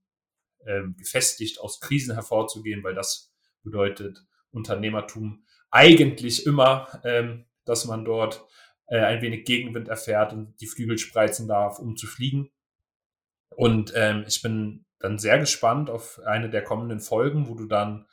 [0.66, 8.48] ähm, gefestigt aus Krisen hervorzugehen, weil das bedeutet Unternehmertum eigentlich immer, ähm, dass man dort
[8.88, 12.50] äh, ein wenig Gegenwind erfährt und die Flügel spreizen darf, um zu fliegen.
[13.56, 18.08] Und ähm, ich bin dann sehr gespannt auf eine der kommenden Folgen, wo du dann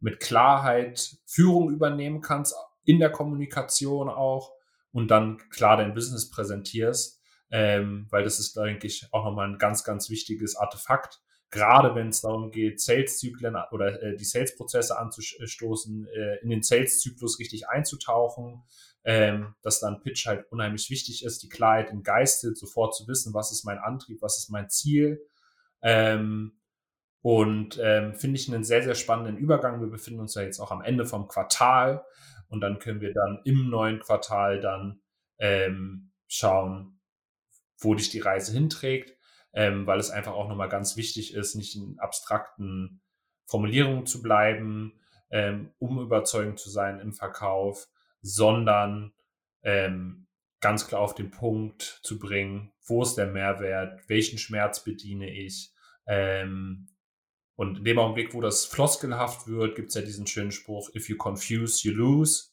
[0.00, 2.54] mit Klarheit Führung übernehmen kannst,
[2.84, 4.52] in der Kommunikation auch
[4.92, 7.20] und dann klar dein Business präsentierst,
[7.50, 11.20] ähm, weil das ist, denke ich, auch nochmal ein ganz, ganz wichtiges Artefakt,
[11.50, 17.38] gerade wenn es darum geht, Sales-Zyklen oder äh, die Sales-Prozesse anzustoßen, äh, in den Sales-Zyklus
[17.38, 18.62] richtig einzutauchen,
[19.08, 23.32] ähm, dass dann Pitch halt unheimlich wichtig ist, die Klarheit im Geiste, sofort zu wissen,
[23.32, 25.26] was ist mein Antrieb, was ist mein Ziel.
[25.80, 26.60] Ähm,
[27.22, 29.80] und ähm, finde ich einen sehr, sehr spannenden Übergang.
[29.80, 32.04] Wir befinden uns ja jetzt auch am Ende vom Quartal
[32.48, 35.00] und dann können wir dann im neuen Quartal dann
[35.38, 37.00] ähm, schauen,
[37.78, 39.16] wo dich die Reise hinträgt,
[39.54, 43.00] ähm, weil es einfach auch nochmal ganz wichtig ist, nicht in abstrakten
[43.46, 45.00] Formulierungen zu bleiben,
[45.30, 47.88] ähm, um überzeugend zu sein im Verkauf,
[48.22, 49.12] sondern
[49.62, 50.26] ähm,
[50.60, 55.72] ganz klar auf den Punkt zu bringen, wo ist der Mehrwert, welchen Schmerz bediene ich.
[56.06, 56.88] Ähm,
[57.54, 61.08] und in dem Augenblick, wo das floskelhaft wird, gibt es ja diesen schönen Spruch, if
[61.08, 62.50] you confuse, you lose.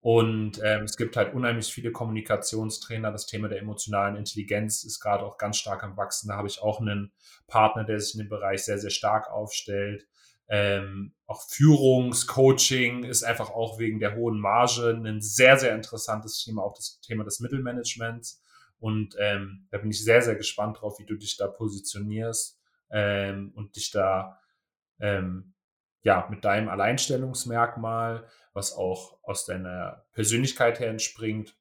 [0.00, 3.10] Und ähm, es gibt halt unheimlich viele Kommunikationstrainer.
[3.10, 6.28] Das Thema der emotionalen Intelligenz ist gerade auch ganz stark am Wachsen.
[6.28, 7.10] Da habe ich auch einen
[7.46, 10.06] Partner, der sich in dem Bereich sehr, sehr stark aufstellt.
[10.48, 16.62] Ähm, auch Führungscoaching ist einfach auch wegen der hohen Marge ein sehr, sehr interessantes Thema,
[16.62, 18.42] auch das Thema des Mittelmanagements.
[18.78, 23.52] Und ähm, da bin ich sehr, sehr gespannt drauf, wie du dich da positionierst ähm,
[23.54, 24.38] und dich da
[25.00, 25.54] ähm,
[26.02, 31.56] ja mit deinem Alleinstellungsmerkmal, was auch aus deiner Persönlichkeit her entspringt,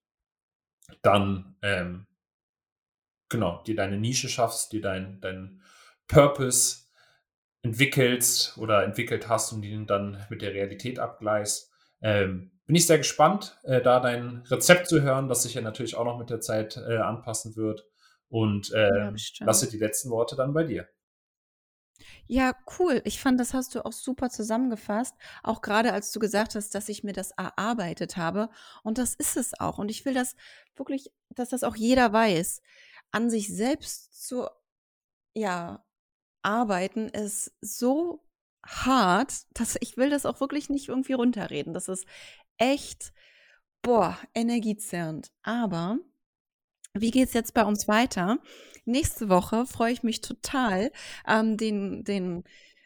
[1.02, 2.08] dann ähm,
[3.30, 5.62] genau dir deine Nische schaffst, dir dein, dein
[6.08, 6.83] Purpose
[7.64, 11.72] entwickelst oder entwickelt hast und die dann mit der Realität abgleichst.
[12.02, 15.96] Ähm, bin ich sehr gespannt, äh, da dein Rezept zu hören, das sich ja natürlich
[15.96, 17.86] auch noch mit der Zeit äh, anpassen wird.
[18.30, 20.88] Und äh, ja, lasse die letzten Worte dann bei dir.
[22.28, 23.02] Ja, cool.
[23.06, 25.16] Ich fand, das hast du auch super zusammengefasst.
[25.44, 28.50] Auch gerade als du gesagt hast, dass ich mir das erarbeitet habe.
[28.84, 29.78] Und das ist es auch.
[29.78, 30.36] Und ich will das
[30.76, 32.62] wirklich, dass das auch jeder weiß.
[33.12, 34.48] An sich selbst zu,
[35.34, 35.86] ja,
[36.44, 38.24] arbeiten ist so
[38.66, 41.74] hart, dass ich will das auch wirklich nicht irgendwie runterreden.
[41.74, 42.06] Das ist
[42.58, 43.14] echt,
[43.82, 45.32] boah, energiezerrend.
[45.42, 45.98] Aber
[46.94, 48.40] wie geht es jetzt bei uns weiter?
[48.86, 50.92] Nächste Woche freue ich mich total,
[51.28, 52.44] ähm, den, den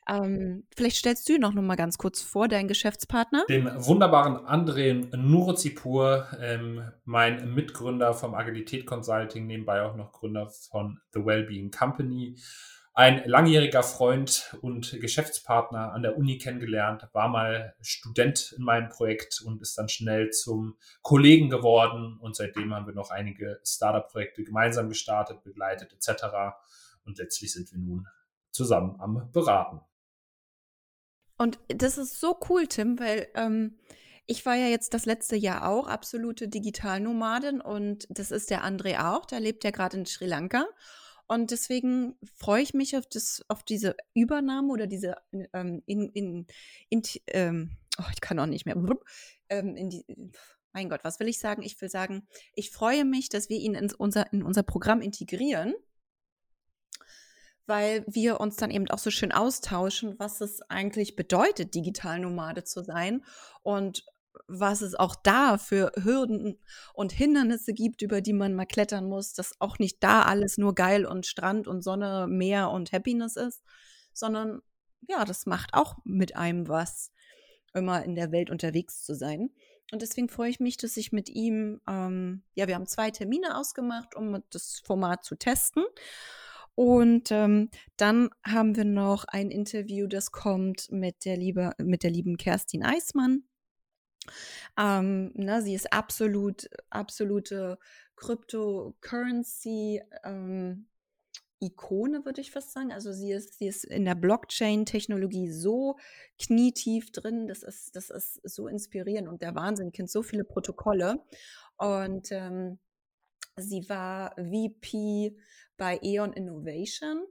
[0.10, 3.46] ähm, vielleicht stellst du noch noch mal ganz kurz vor, deinen Geschäftspartner.
[3.50, 11.00] Den wunderbaren André Nurozipur, ähm, mein Mitgründer vom Agilität Consulting, nebenbei auch noch Gründer von
[11.14, 12.38] The Wellbeing Company
[12.98, 19.40] ein langjähriger Freund und Geschäftspartner an der Uni kennengelernt, war mal Student in meinem Projekt
[19.46, 22.18] und ist dann schnell zum Kollegen geworden.
[22.20, 26.56] Und seitdem haben wir noch einige Startup-Projekte gemeinsam gestartet, begleitet etc.
[27.06, 28.08] Und letztlich sind wir nun
[28.50, 29.80] zusammen am Beraten.
[31.38, 33.78] Und das ist so cool, Tim, weil ähm,
[34.26, 39.08] ich war ja jetzt das letzte Jahr auch absolute Digitalnomadin und das ist der André
[39.08, 40.66] auch, der lebt ja gerade in Sri Lanka.
[41.28, 45.16] Und deswegen freue ich mich auf, das, auf diese Übernahme oder diese
[45.54, 46.48] ähm, in, in,
[46.90, 48.78] in ähm, oh, ich kann auch nicht mehr,
[49.50, 50.06] ähm, in die,
[50.72, 51.64] mein Gott, was will ich sagen?
[51.64, 55.74] Ich will sagen, ich freue mich, dass wir ihn in unser, in unser Programm integrieren,
[57.66, 62.64] weil wir uns dann eben auch so schön austauschen, was es eigentlich bedeutet, digital Nomade
[62.64, 63.26] zu sein
[63.64, 64.06] und
[64.48, 66.60] was es auch da für Hürden
[66.94, 70.76] und Hindernisse gibt, über die man mal klettern muss, dass auch nicht da alles nur
[70.76, 73.64] geil und Strand und Sonne, Meer und Happiness ist,
[74.14, 74.62] sondern
[75.08, 77.12] ja, das macht auch mit einem was,
[77.74, 79.50] immer in der Welt unterwegs zu sein.
[79.92, 83.58] Und deswegen freue ich mich, dass ich mit ihm, ähm, ja, wir haben zwei Termine
[83.58, 85.86] ausgemacht, um das Format zu testen.
[86.76, 92.12] Und ähm, dann haben wir noch ein Interview, das kommt mit der, liebe, mit der
[92.12, 93.44] lieben Kerstin Eismann.
[94.78, 97.78] Ähm, ne, sie ist absolut, absolute
[98.16, 100.02] Cryptocurrency.
[100.24, 100.88] Ähm,
[101.60, 102.92] Ikone, würde ich fast sagen.
[102.92, 105.98] Also sie ist, sie ist in der Blockchain-Technologie so
[106.40, 111.24] knietief drin, das ist, das ist so inspirierend und der Wahnsinn, kennt so viele Protokolle.
[111.78, 112.80] Und ähm,
[113.56, 115.36] sie war VP
[115.78, 117.26] bei Eon Innovation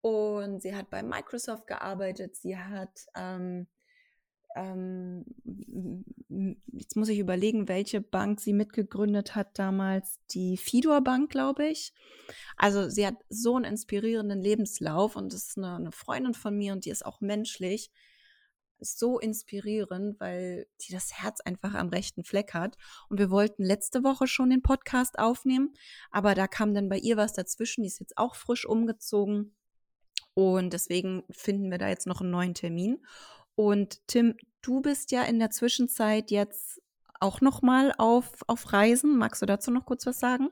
[0.00, 2.36] und sie hat bei Microsoft gearbeitet.
[2.36, 3.68] Sie hat ähm,
[4.56, 5.24] ähm,
[6.72, 11.92] jetzt muss ich überlegen, welche Bank sie mitgegründet hat damals, die Fidor Bank, glaube ich.
[12.56, 16.84] Also sie hat so einen inspirierenden Lebenslauf und ist eine, eine Freundin von mir und
[16.84, 17.90] die ist auch menschlich
[18.80, 22.76] so inspirierend, weil die das Herz einfach am rechten Fleck hat.
[23.08, 25.74] Und wir wollten letzte Woche schon den Podcast aufnehmen,
[26.10, 27.82] aber da kam dann bei ihr was dazwischen.
[27.82, 29.54] Die ist jetzt auch frisch umgezogen.
[30.34, 33.04] Und deswegen finden wir da jetzt noch einen neuen Termin.
[33.60, 36.80] Und Tim, du bist ja in der Zwischenzeit jetzt
[37.20, 39.18] auch noch mal auf, auf Reisen.
[39.18, 40.48] Magst du dazu noch kurz was sagen?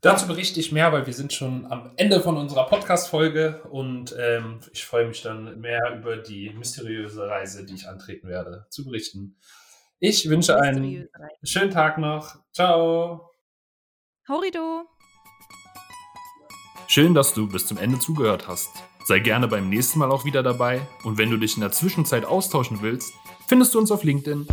[0.00, 4.58] Dazu berichte ich mehr, weil wir sind schon am Ende von unserer Podcast-Folge und ähm,
[4.72, 9.36] ich freue mich dann mehr über die mysteriöse Reise, die ich antreten werde, zu berichten.
[10.00, 11.08] Ich wünsche einen
[11.44, 12.34] schönen Tag noch.
[12.52, 13.30] Ciao.
[14.28, 14.86] Horido.
[16.88, 18.70] Schön, dass du bis zum Ende zugehört hast.
[19.06, 22.24] Sei gerne beim nächsten Mal auch wieder dabei und wenn du dich in der Zwischenzeit
[22.24, 23.12] austauschen willst,
[23.46, 24.46] findest du uns auf LinkedIn.